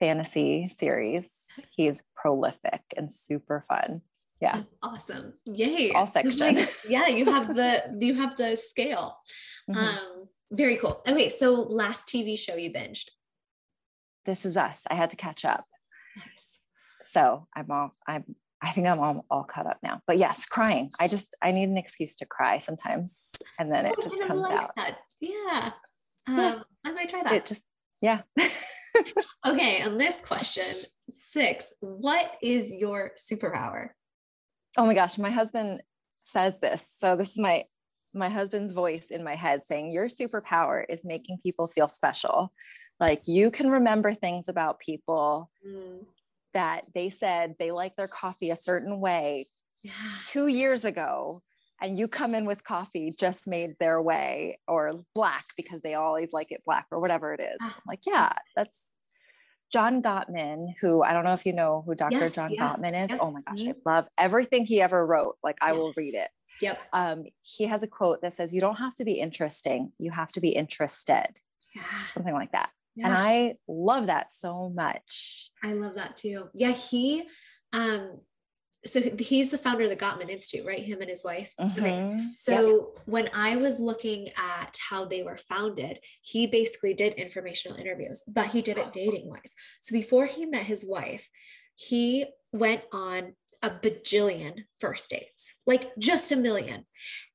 fantasy 0.00 0.68
series. 0.68 1.60
He's 1.74 2.02
prolific 2.16 2.82
and 2.96 3.12
super 3.12 3.64
fun. 3.68 4.02
Yeah, 4.40 4.56
That's 4.56 4.74
awesome! 4.82 5.34
Yay! 5.44 5.92
All 5.92 6.06
fiction. 6.06 6.56
Like, 6.56 6.68
yeah, 6.88 7.06
you 7.06 7.26
have 7.26 7.54
the 7.54 7.96
you 8.00 8.14
have 8.16 8.36
the 8.36 8.56
scale. 8.56 9.18
Mm-hmm. 9.70 9.78
Um, 9.78 10.28
very 10.50 10.76
cool. 10.76 11.00
Okay, 11.06 11.28
so 11.28 11.52
last 11.52 12.08
TV 12.08 12.36
show 12.36 12.56
you 12.56 12.72
binged. 12.72 13.10
This 14.26 14.44
is 14.44 14.56
Us. 14.56 14.84
I 14.90 14.94
had 14.94 15.10
to 15.10 15.16
catch 15.16 15.44
up. 15.44 15.66
Nice. 16.16 16.58
So 17.02 17.46
I'm 17.54 17.70
all 17.70 17.92
I'm 18.06 18.34
I 18.62 18.70
think 18.70 18.86
I'm 18.86 19.00
all, 19.00 19.26
all 19.28 19.42
caught 19.42 19.66
up 19.66 19.78
now. 19.82 20.00
But 20.06 20.18
yes, 20.18 20.46
crying. 20.46 20.90
I 21.00 21.08
just 21.08 21.34
I 21.42 21.50
need 21.50 21.68
an 21.68 21.76
excuse 21.76 22.14
to 22.16 22.26
cry 22.26 22.58
sometimes, 22.58 23.32
and 23.58 23.72
then 23.72 23.86
it 23.86 23.96
oh, 23.98 24.02
just 24.02 24.20
comes 24.20 24.42
like 24.42 24.58
out. 24.58 24.70
That. 24.76 24.98
Yeah, 25.20 25.70
um, 26.28 26.64
I 26.84 26.90
might 26.90 27.08
try 27.08 27.22
that. 27.22 27.32
It 27.32 27.46
just 27.46 27.62
yeah. 28.00 28.22
okay, 29.46 29.82
on 29.82 29.96
this 29.96 30.20
question 30.20 30.64
six, 31.12 31.74
what 31.78 32.32
is 32.42 32.72
your 32.72 33.12
superpower? 33.16 33.90
Oh 34.76 34.84
my 34.84 34.94
gosh, 34.94 35.16
my 35.16 35.30
husband 35.30 35.80
says 36.16 36.58
this. 36.58 36.84
So 36.88 37.14
this 37.14 37.30
is 37.30 37.38
my 37.38 37.64
my 38.14 38.28
husband's 38.28 38.72
voice 38.72 39.12
in 39.12 39.22
my 39.22 39.36
head 39.36 39.64
saying 39.64 39.92
your 39.92 40.08
superpower 40.08 40.84
is 40.88 41.04
making 41.04 41.38
people 41.40 41.68
feel 41.68 41.86
special. 41.86 42.52
Like 42.98 43.22
you 43.26 43.52
can 43.52 43.70
remember 43.70 44.12
things 44.12 44.48
about 44.48 44.80
people 44.80 45.50
mm 45.64 46.04
that 46.54 46.84
they 46.94 47.10
said 47.10 47.54
they 47.58 47.70
like 47.70 47.96
their 47.96 48.08
coffee 48.08 48.50
a 48.50 48.56
certain 48.56 49.00
way 49.00 49.46
yeah. 49.82 49.92
two 50.26 50.46
years 50.46 50.84
ago 50.84 51.42
and 51.82 51.98
you 51.98 52.06
come 52.06 52.34
in 52.34 52.46
with 52.46 52.62
coffee 52.62 53.12
just 53.18 53.48
made 53.48 53.74
their 53.80 54.00
way 54.00 54.60
or 54.68 55.04
black 55.14 55.44
because 55.56 55.80
they 55.82 55.94
always 55.94 56.32
like 56.32 56.52
it 56.52 56.62
black 56.64 56.86
or 56.92 57.00
whatever 57.00 57.34
it 57.34 57.40
is. 57.40 57.58
Ah. 57.60 57.76
like, 57.86 58.06
yeah, 58.06 58.32
that's 58.54 58.92
John 59.72 60.00
Gottman, 60.00 60.74
who 60.80 61.02
I 61.02 61.12
don't 61.12 61.24
know 61.24 61.32
if 61.32 61.44
you 61.44 61.52
know 61.52 61.82
who 61.84 61.96
Dr. 61.96 62.18
Yes, 62.18 62.32
John 62.32 62.52
yeah. 62.52 62.68
Gottman 62.68 63.02
is. 63.04 63.10
Yep. 63.10 63.18
Oh 63.20 63.30
my 63.32 63.40
gosh, 63.40 63.60
mm-hmm. 63.60 63.88
I 63.88 63.94
love 63.94 64.06
everything 64.16 64.64
he 64.64 64.80
ever 64.80 65.04
wrote. 65.04 65.36
Like, 65.42 65.56
I 65.60 65.70
yes. 65.70 65.76
will 65.76 65.92
read 65.96 66.14
it. 66.14 66.28
Yep. 66.60 66.82
Um, 66.92 67.24
he 67.42 67.64
has 67.64 67.82
a 67.82 67.88
quote 67.88 68.22
that 68.22 68.32
says, 68.32 68.54
You 68.54 68.60
don't 68.60 68.76
have 68.76 68.94
to 68.96 69.04
be 69.04 69.12
interesting, 69.12 69.92
you 69.98 70.12
have 70.12 70.30
to 70.32 70.40
be 70.40 70.50
interested. 70.50 71.40
Yeah. 71.74 71.82
Something 72.08 72.34
like 72.34 72.52
that. 72.52 72.70
Yeah. 72.94 73.06
And 73.06 73.16
I 73.16 73.54
love 73.66 74.06
that 74.06 74.32
so 74.32 74.70
much. 74.74 75.50
I 75.62 75.72
love 75.72 75.94
that 75.96 76.16
too. 76.16 76.48
Yeah, 76.54 76.72
he 76.72 77.24
um, 77.72 78.20
so 78.84 79.00
he's 79.18 79.50
the 79.50 79.58
founder 79.58 79.84
of 79.84 79.90
the 79.90 79.96
Gottman 79.96 80.28
Institute, 80.28 80.66
right? 80.66 80.82
Him 80.82 81.00
and 81.00 81.08
his 81.08 81.24
wife. 81.24 81.52
Mm-hmm. 81.60 81.84
Right. 81.84 82.30
So 82.32 82.92
yep. 82.94 83.02
when 83.06 83.30
I 83.32 83.56
was 83.56 83.78
looking 83.78 84.28
at 84.36 84.76
how 84.88 85.04
they 85.04 85.22
were 85.22 85.36
founded, 85.36 86.00
he 86.22 86.48
basically 86.48 86.92
did 86.92 87.14
informational 87.14 87.78
interviews, 87.78 88.24
but 88.26 88.48
he 88.48 88.60
did 88.60 88.78
it 88.78 88.92
dating 88.92 89.28
wise. 89.28 89.54
So 89.80 89.92
before 89.92 90.26
he 90.26 90.46
met 90.46 90.64
his 90.64 90.84
wife, 90.84 91.28
he 91.76 92.26
went 92.52 92.82
on 92.92 93.34
a 93.62 93.70
bajillion 93.70 94.64
first 94.80 95.10
dates, 95.10 95.52
like 95.64 95.94
just 95.96 96.32
a 96.32 96.36
million. 96.36 96.84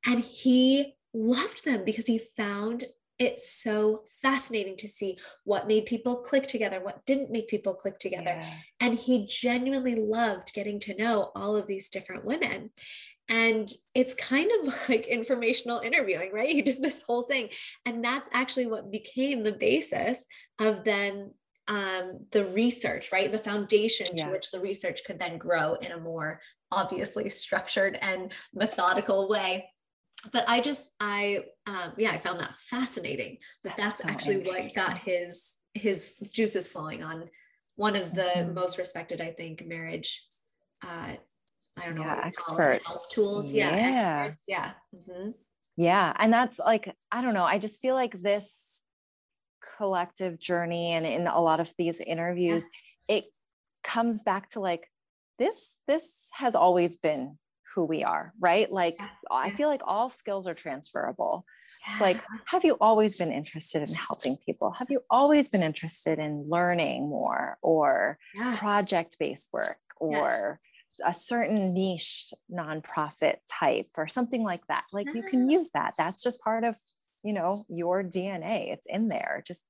And 0.06 0.20
he 0.20 0.96
loved 1.14 1.64
them 1.64 1.86
because 1.86 2.08
he 2.08 2.20
found 2.20 2.86
it's 3.20 3.50
so 3.50 4.04
fascinating 4.22 4.78
to 4.78 4.88
see 4.88 5.18
what 5.44 5.68
made 5.68 5.86
people 5.86 6.18
click 6.18 6.48
together, 6.48 6.80
what 6.80 7.06
didn't 7.06 7.32
make 7.32 7.48
people 7.48 7.74
click 7.74 7.98
together. 8.00 8.26
Yeah. 8.26 8.54
And 8.80 8.96
he 8.96 9.26
genuinely 9.26 9.96
loved 9.96 10.54
getting 10.54 10.80
to 10.82 10.96
know 10.96 11.32
all 11.36 11.56
of 11.56 11.68
these 11.68 11.90
different 11.90 12.26
women. 12.26 12.70
And 13.30 13.68
it's 13.96 14.14
kind 14.14 14.50
of 14.62 14.76
like 14.90 15.08
informational 15.08 15.80
interviewing, 15.80 16.32
right? 16.32 16.50
He 16.50 16.62
did 16.62 16.82
this 16.82 17.02
whole 17.02 17.24
thing. 17.24 17.50
And 17.86 18.04
that's 18.04 18.30
actually 18.34 18.68
what 18.68 18.92
became 18.92 19.44
the 19.44 19.54
basis 19.54 20.24
of 20.60 20.84
then 20.84 21.32
um, 21.68 22.20
the 22.32 22.46
research, 22.46 23.12
right? 23.12 23.32
The 23.32 23.40
foundation 23.40 24.08
yeah. 24.14 24.28
to 24.28 24.32
which 24.32 24.52
the 24.52 24.60
research 24.60 25.02
could 25.06 25.20
then 25.20 25.38
grow 25.38 25.74
in 25.76 25.92
a 25.92 26.00
more 26.00 26.40
obviously 26.72 27.30
structured 27.30 27.98
and 28.02 28.32
methodical 28.54 29.28
way 29.28 29.70
but 30.32 30.48
I 30.48 30.62
just 30.62 30.92
I 31.00 31.46
um, 31.66 31.94
yeah 31.98 32.12
I 32.12 32.18
found 32.18 32.40
that 32.40 32.54
fascinating 32.54 33.38
that 33.64 33.78
that's, 33.78 34.02
that's 34.02 34.14
so 34.14 34.30
actually 34.30 34.44
what 34.44 34.76
got 34.76 34.98
his 34.98 35.56
his 35.74 36.14
juices 36.32 36.68
flowing 36.68 37.04
on 37.04 37.30
one 37.76 37.96
of 37.96 38.14
the 38.14 38.22
mm-hmm. 38.22 38.54
most 38.54 38.78
respected 38.78 39.22
I 39.22 39.32
think 39.32 39.66
marriage 39.66 40.26
uh 40.86 41.14
I 41.80 41.86
don't 41.86 41.96
know 41.96 42.04
yeah, 42.04 42.22
experts 42.24 43.14
tools 43.14 43.54
yeah 43.54 43.76
yeah 43.76 44.24
experts. 44.24 44.42
yeah 44.48 44.72
mm-hmm. 44.96 45.30
yeah 45.76 46.14
and 46.18 46.34
that's 46.34 46.60
like 46.60 46.94
I 47.12 47.22
don't 47.22 47.34
know 47.34 47.46
I 47.46 47.60
just 47.60 47.82
feel 47.82 47.96
like 47.96 48.14
this 48.14 48.84
collective 49.78 50.40
journey 50.40 50.94
and 50.94 51.06
in 51.06 51.28
a 51.28 51.40
lot 51.40 51.60
of 51.60 51.72
these 51.78 52.00
interviews 52.00 52.68
yeah. 53.08 53.18
it 53.18 53.26
comes 53.84 54.24
back 54.24 54.50
to 54.50 54.60
like 54.60 54.90
this 55.38 55.78
this 55.88 56.30
has 56.34 56.56
always 56.56 56.98
been 56.98 57.38
who 57.74 57.86
we 57.86 58.04
are, 58.04 58.34
right? 58.40 58.72
Like 58.72 58.96
yeah. 58.98 59.10
I 59.30 59.50
feel 59.50 59.68
like 59.68 59.82
all 59.86 60.10
skills 60.10 60.48
are 60.48 60.54
transferable. 60.54 61.46
Yeah. 61.88 61.98
Like, 62.00 62.22
have 62.48 62.64
you 62.64 62.78
always 62.82 63.18
been 63.18 63.32
interested 63.32 63.88
in 63.88 63.94
helping 63.94 64.38
people? 64.46 64.72
Have 64.72 64.88
you 64.90 65.02
always 65.10 65.50
been 65.50 65.64
interested 65.64 66.20
in 66.20 66.50
learning 66.50 67.10
more 67.10 67.58
or 67.62 68.18
yeah. 68.36 68.56
project-based 68.58 69.50
work 69.54 69.78
or 70.00 70.60
a 71.06 71.14
certain 71.14 71.74
niche 71.74 72.34
nonprofit 72.52 73.36
type 73.52 73.90
or 73.96 74.08
something 74.08 74.44
like 74.44 74.66
that? 74.68 74.84
Like 74.92 75.08
you 75.14 75.24
can 75.24 75.50
use 75.50 75.72
that. 75.74 75.94
That's 75.98 76.24
just 76.24 76.44
part 76.44 76.64
of, 76.64 76.76
you 77.24 77.34
know, 77.34 77.64
your 77.70 78.04
DNA. 78.04 78.72
It's 78.72 78.88
in 78.88 79.08
there. 79.08 79.44
Just 79.46 79.64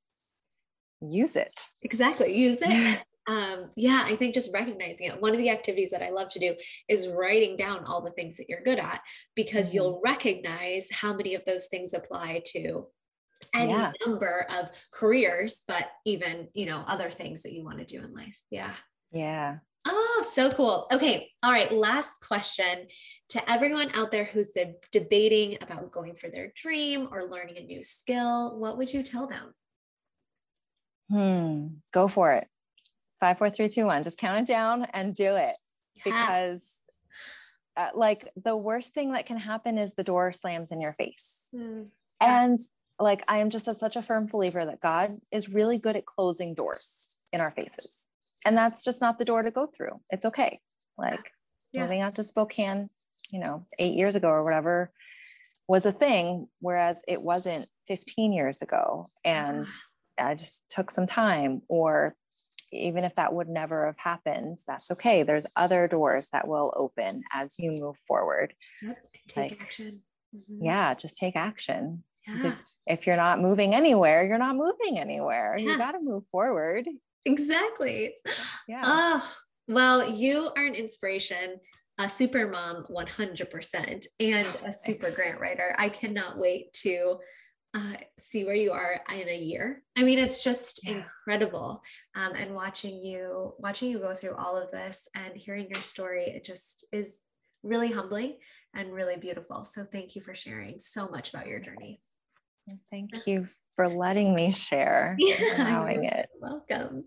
use 1.02 1.36
it. 1.36 1.54
Exactly. 1.84 2.38
Use 2.38 2.60
it 2.62 3.02
um, 3.28 3.72
yeah, 3.76 4.04
I 4.06 4.16
think 4.16 4.34
just 4.34 4.54
recognizing 4.54 5.08
it. 5.08 5.22
One 5.22 5.34
of 5.34 5.38
the 5.38 5.50
activities 5.50 5.92
that 5.92 6.02
I 6.02 6.10
love 6.10 6.30
to 6.30 6.40
do 6.40 6.56
is 6.88 7.10
writing 7.10 7.58
down 7.58 7.84
all 7.84 8.02
the 8.02 8.12
things 8.12 8.38
that 8.38 8.48
you're 8.48 8.64
good 8.64 8.80
at 8.80 9.02
because 9.36 9.68
mm-hmm. 9.68 9.76
you'll 9.76 10.02
recognize 10.04 10.88
how 10.92 11.14
many 11.14 11.36
of 11.36 11.44
those 11.44 11.68
things 11.68 11.94
apply 11.94 12.42
to 12.54 12.88
any 13.54 13.72
yeah. 13.72 13.92
number 14.06 14.48
of 14.58 14.70
careers, 14.94 15.62
but 15.68 15.90
even, 16.06 16.48
you 16.54 16.66
know, 16.66 16.84
other 16.88 17.12
things 17.12 17.44
that 17.44 17.52
you 17.52 17.66
want 17.66 17.80
to 17.80 17.86
do 17.86 18.04
in 18.04 18.14
life. 18.14 18.42
Yeah. 18.50 18.74
Yeah. 19.12 19.58
Oh, 19.86 20.26
so 20.34 20.50
cool. 20.50 20.88
Okay. 20.92 21.30
All 21.44 21.52
right. 21.52 21.72
Last 21.72 22.22
question 22.26 22.88
to 23.30 23.52
everyone 23.52 23.92
out 23.94 24.10
there 24.10 24.26
who's 24.26 24.50
de- 24.50 24.74
debating 24.92 25.58
about 25.62 25.92
going 25.92 26.16
for 26.16 26.30
their 26.30 26.52
dream 26.56 27.10
or 27.12 27.26
learning 27.26 27.58
a 27.58 27.64
new 27.64 27.84
skill. 27.84 28.58
What 28.58 28.78
would 28.78 28.92
you 28.92 29.04
tell 29.04 29.28
them? 29.28 29.54
Hmm. 31.10 31.68
Go 31.94 32.08
for 32.08 32.32
it 32.34 32.48
five, 33.20 33.38
four, 33.38 33.50
three, 33.50 33.70
two, 33.70 33.86
one. 33.86 34.04
Just 34.04 34.18
count 34.18 34.40
it 34.40 34.52
down 34.52 34.88
and 34.94 35.14
do 35.14 35.36
it 35.36 35.56
yeah. 35.96 36.04
because, 36.04 36.78
uh, 37.76 37.90
like, 37.94 38.30
the 38.44 38.56
worst 38.56 38.94
thing 38.94 39.14
that 39.14 39.26
can 39.26 39.38
happen 39.38 39.78
is 39.78 39.94
the 39.94 40.04
door 40.04 40.32
slams 40.32 40.72
in 40.72 40.82
your 40.82 40.94
face. 40.94 41.48
Mm. 41.54 41.88
And 42.22 42.60
like, 43.00 43.24
I 43.28 43.40
am 43.40 43.50
just 43.50 43.68
a, 43.68 43.76
such 43.76 43.96
a 43.96 44.02
firm 44.02 44.28
believer 44.28 44.66
that 44.66 44.82
God 44.82 45.12
is 45.32 45.54
really 45.54 45.78
good 45.78 45.96
at 45.96 46.06
closing 46.06 46.54
doors 46.54 47.08
in 47.32 47.42
our 47.42 47.52
faces. 47.52 48.08
And 48.46 48.58
that's 48.58 48.84
just 48.84 49.02
not 49.02 49.20
the 49.20 49.26
door 49.26 49.44
to 49.44 49.52
go 49.52 49.68
through. 49.68 50.00
It's 50.10 50.26
okay. 50.26 50.60
Like, 50.98 51.32
yeah. 51.74 51.84
moving 51.84 52.02
out 52.02 52.16
to 52.16 52.24
Spokane, 52.24 52.90
you 53.32 53.40
know, 53.40 53.64
eight 53.78 53.94
years 53.94 54.16
ago 54.16 54.30
or 54.30 54.44
whatever 54.44 54.92
was 55.68 55.86
a 55.86 55.92
thing, 55.92 56.48
whereas 56.60 57.04
it 57.08 57.22
wasn't 57.22 57.68
15 57.88 58.32
years 58.32 58.62
ago. 58.62 59.08
And 59.26 59.68
I 60.18 60.34
just 60.34 60.64
took 60.70 60.92
some 60.92 61.08
time, 61.08 61.62
or 61.68 62.16
even 62.72 63.04
if 63.04 63.16
that 63.16 63.34
would 63.34 63.48
never 63.48 63.86
have 63.86 63.98
happened, 63.98 64.60
that's 64.68 64.92
okay. 64.92 65.24
There's 65.24 65.48
other 65.56 65.88
doors 65.88 66.30
that 66.34 66.48
will 66.48 66.74
open 66.76 67.24
as 67.34 67.58
you 67.60 67.72
move 67.72 67.96
forward. 68.08 68.54
Yep. 68.82 68.98
Take 69.28 69.52
like, 69.52 69.62
action. 69.62 70.02
Mm-hmm. 70.36 70.64
Yeah, 70.64 70.94
just 70.94 71.18
take 71.18 71.36
action. 71.36 72.04
Yeah. 72.28 72.56
If 72.86 73.08
you're 73.08 73.16
not 73.16 73.40
moving 73.40 73.74
anywhere, 73.74 74.26
you're 74.26 74.38
not 74.38 74.58
moving 74.58 75.00
anywhere. 75.00 75.58
Yeah. 75.58 75.72
You 75.72 75.78
got 75.78 75.94
to 75.94 76.00
move 76.04 76.24
forward. 76.30 76.86
Exactly. 77.26 78.16
Yeah. 78.68 78.82
Oh, 78.84 79.34
well, 79.70 80.10
you 80.10 80.52
are 80.58 80.66
an 80.66 80.76
inspiration, 80.76 81.60
a 82.00 82.10
super 82.10 82.50
mom 82.50 82.86
100%, 82.90 84.06
and 84.20 84.48
a 84.66 84.74
super 84.74 85.10
grant 85.12 85.40
writer. 85.40 85.74
I 85.78 85.90
cannot 85.90 86.38
wait 86.38 86.74
to 86.84 87.20
uh, 87.74 87.94
see 88.18 88.46
where 88.46 88.56
you 88.56 88.72
are 88.72 89.00
in 89.14 89.30
a 89.30 89.38
year. 89.38 89.84
I 89.98 90.04
mean, 90.04 90.20
it's 90.20 90.44
just 90.44 90.82
yeah. 90.84 91.04
incredible. 91.04 91.82
Um, 92.16 92.34
and 92.36 92.56
watching 92.56 93.04
you, 93.04 93.54
watching 93.60 93.92
you 93.92 94.00
go 94.00 94.14
through 94.14 94.36
all 94.36 94.58
of 94.58 94.72
this 94.72 95.08
and 95.16 95.36
hearing 95.36 95.70
your 95.70 95.84
story, 95.84 96.26
it 96.26 96.44
just 96.44 96.86
is 96.92 97.24
really 97.64 97.92
humbling 97.92 98.38
and 98.74 98.94
really 98.94 99.18
beautiful. 99.18 99.64
So 99.64 99.84
thank 99.84 100.16
you 100.16 100.22
for 100.22 100.34
sharing 100.34 100.80
so 100.80 101.08
much 101.08 101.30
about 101.34 101.48
your 101.48 101.60
journey. 101.60 102.02
Thank 102.92 103.28
you 103.28 103.48
for 103.76 103.88
letting 103.88 104.36
me 104.36 104.52
share, 104.52 105.16
yeah, 105.20 105.36
allowing 105.58 106.06
it. 106.06 106.28
Welcome. 106.42 107.06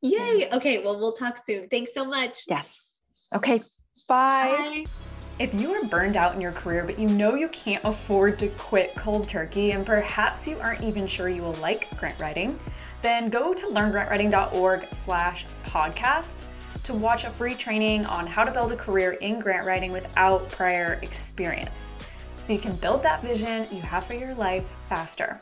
Yay. 0.00 0.48
Okay. 0.52 0.82
Well, 0.82 0.98
we'll 0.98 1.12
talk 1.12 1.42
soon. 1.44 1.68
Thanks 1.68 1.92
so 1.92 2.04
much. 2.04 2.40
Yes. 2.48 3.00
Okay. 3.34 3.60
Bye. 4.08 4.84
Bye. 4.86 5.11
If 5.42 5.52
you 5.54 5.72
are 5.72 5.82
burned 5.82 6.16
out 6.16 6.36
in 6.36 6.40
your 6.40 6.52
career, 6.52 6.84
but 6.86 7.00
you 7.00 7.08
know 7.08 7.34
you 7.34 7.48
can't 7.48 7.84
afford 7.84 8.38
to 8.38 8.48
quit 8.50 8.94
cold 8.94 9.26
turkey, 9.26 9.72
and 9.72 9.84
perhaps 9.84 10.46
you 10.46 10.56
aren't 10.60 10.84
even 10.84 11.04
sure 11.04 11.28
you 11.28 11.42
will 11.42 11.54
like 11.54 11.90
grant 11.98 12.16
writing, 12.20 12.60
then 13.02 13.28
go 13.28 13.52
to 13.52 13.66
learngrantwriting.org 13.66 14.86
slash 14.94 15.46
podcast 15.64 16.44
to 16.84 16.94
watch 16.94 17.24
a 17.24 17.28
free 17.28 17.56
training 17.56 18.06
on 18.06 18.24
how 18.24 18.44
to 18.44 18.52
build 18.52 18.70
a 18.70 18.76
career 18.76 19.14
in 19.14 19.40
grant 19.40 19.66
writing 19.66 19.90
without 19.90 20.48
prior 20.48 21.00
experience. 21.02 21.96
So 22.38 22.52
you 22.52 22.60
can 22.60 22.76
build 22.76 23.02
that 23.02 23.20
vision 23.20 23.66
you 23.72 23.80
have 23.80 24.04
for 24.04 24.14
your 24.14 24.36
life 24.36 24.70
faster. 24.82 25.40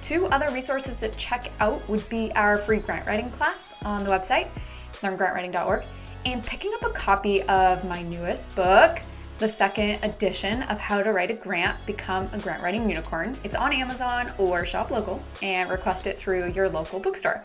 Two 0.00 0.24
other 0.28 0.50
resources 0.54 1.00
that 1.00 1.18
check 1.18 1.52
out 1.60 1.86
would 1.86 2.08
be 2.08 2.32
our 2.34 2.56
free 2.56 2.78
grant 2.78 3.06
writing 3.06 3.28
class 3.28 3.74
on 3.84 4.04
the 4.04 4.10
website, 4.10 4.48
learngrantwriting.org, 5.02 5.84
and 6.24 6.42
picking 6.42 6.72
up 6.72 6.84
a 6.86 6.94
copy 6.94 7.42
of 7.42 7.84
my 7.84 8.00
newest 8.00 8.54
book, 8.56 9.02
the 9.38 9.48
second 9.48 9.98
edition 10.04 10.62
of 10.64 10.78
How 10.78 11.02
to 11.02 11.12
Write 11.12 11.30
a 11.30 11.34
Grant 11.34 11.84
Become 11.86 12.28
a 12.32 12.38
Grant 12.38 12.62
Writing 12.62 12.88
Unicorn. 12.88 13.36
It's 13.42 13.56
on 13.56 13.72
Amazon 13.72 14.32
or 14.38 14.64
shop 14.64 14.90
local 14.90 15.22
and 15.42 15.68
request 15.68 16.06
it 16.06 16.18
through 16.18 16.52
your 16.52 16.68
local 16.68 17.00
bookstore. 17.00 17.44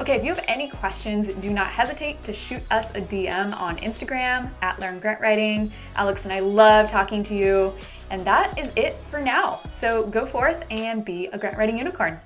Okay, 0.00 0.16
if 0.16 0.24
you 0.24 0.34
have 0.34 0.44
any 0.48 0.68
questions, 0.68 1.28
do 1.28 1.50
not 1.50 1.68
hesitate 1.68 2.22
to 2.24 2.32
shoot 2.32 2.62
us 2.70 2.90
a 2.90 3.00
DM 3.00 3.56
on 3.56 3.76
Instagram 3.78 4.50
at 4.62 4.78
Learn 4.80 5.00
Grant 5.00 5.20
Writing. 5.20 5.72
Alex 5.96 6.24
and 6.24 6.32
I 6.32 6.40
love 6.40 6.88
talking 6.88 7.22
to 7.24 7.34
you. 7.34 7.74
And 8.10 8.24
that 8.24 8.58
is 8.58 8.70
it 8.76 8.94
for 8.94 9.20
now. 9.20 9.60
So 9.72 10.06
go 10.06 10.26
forth 10.26 10.64
and 10.70 11.04
be 11.04 11.26
a 11.26 11.38
grant 11.38 11.56
writing 11.58 11.78
unicorn. 11.78 12.20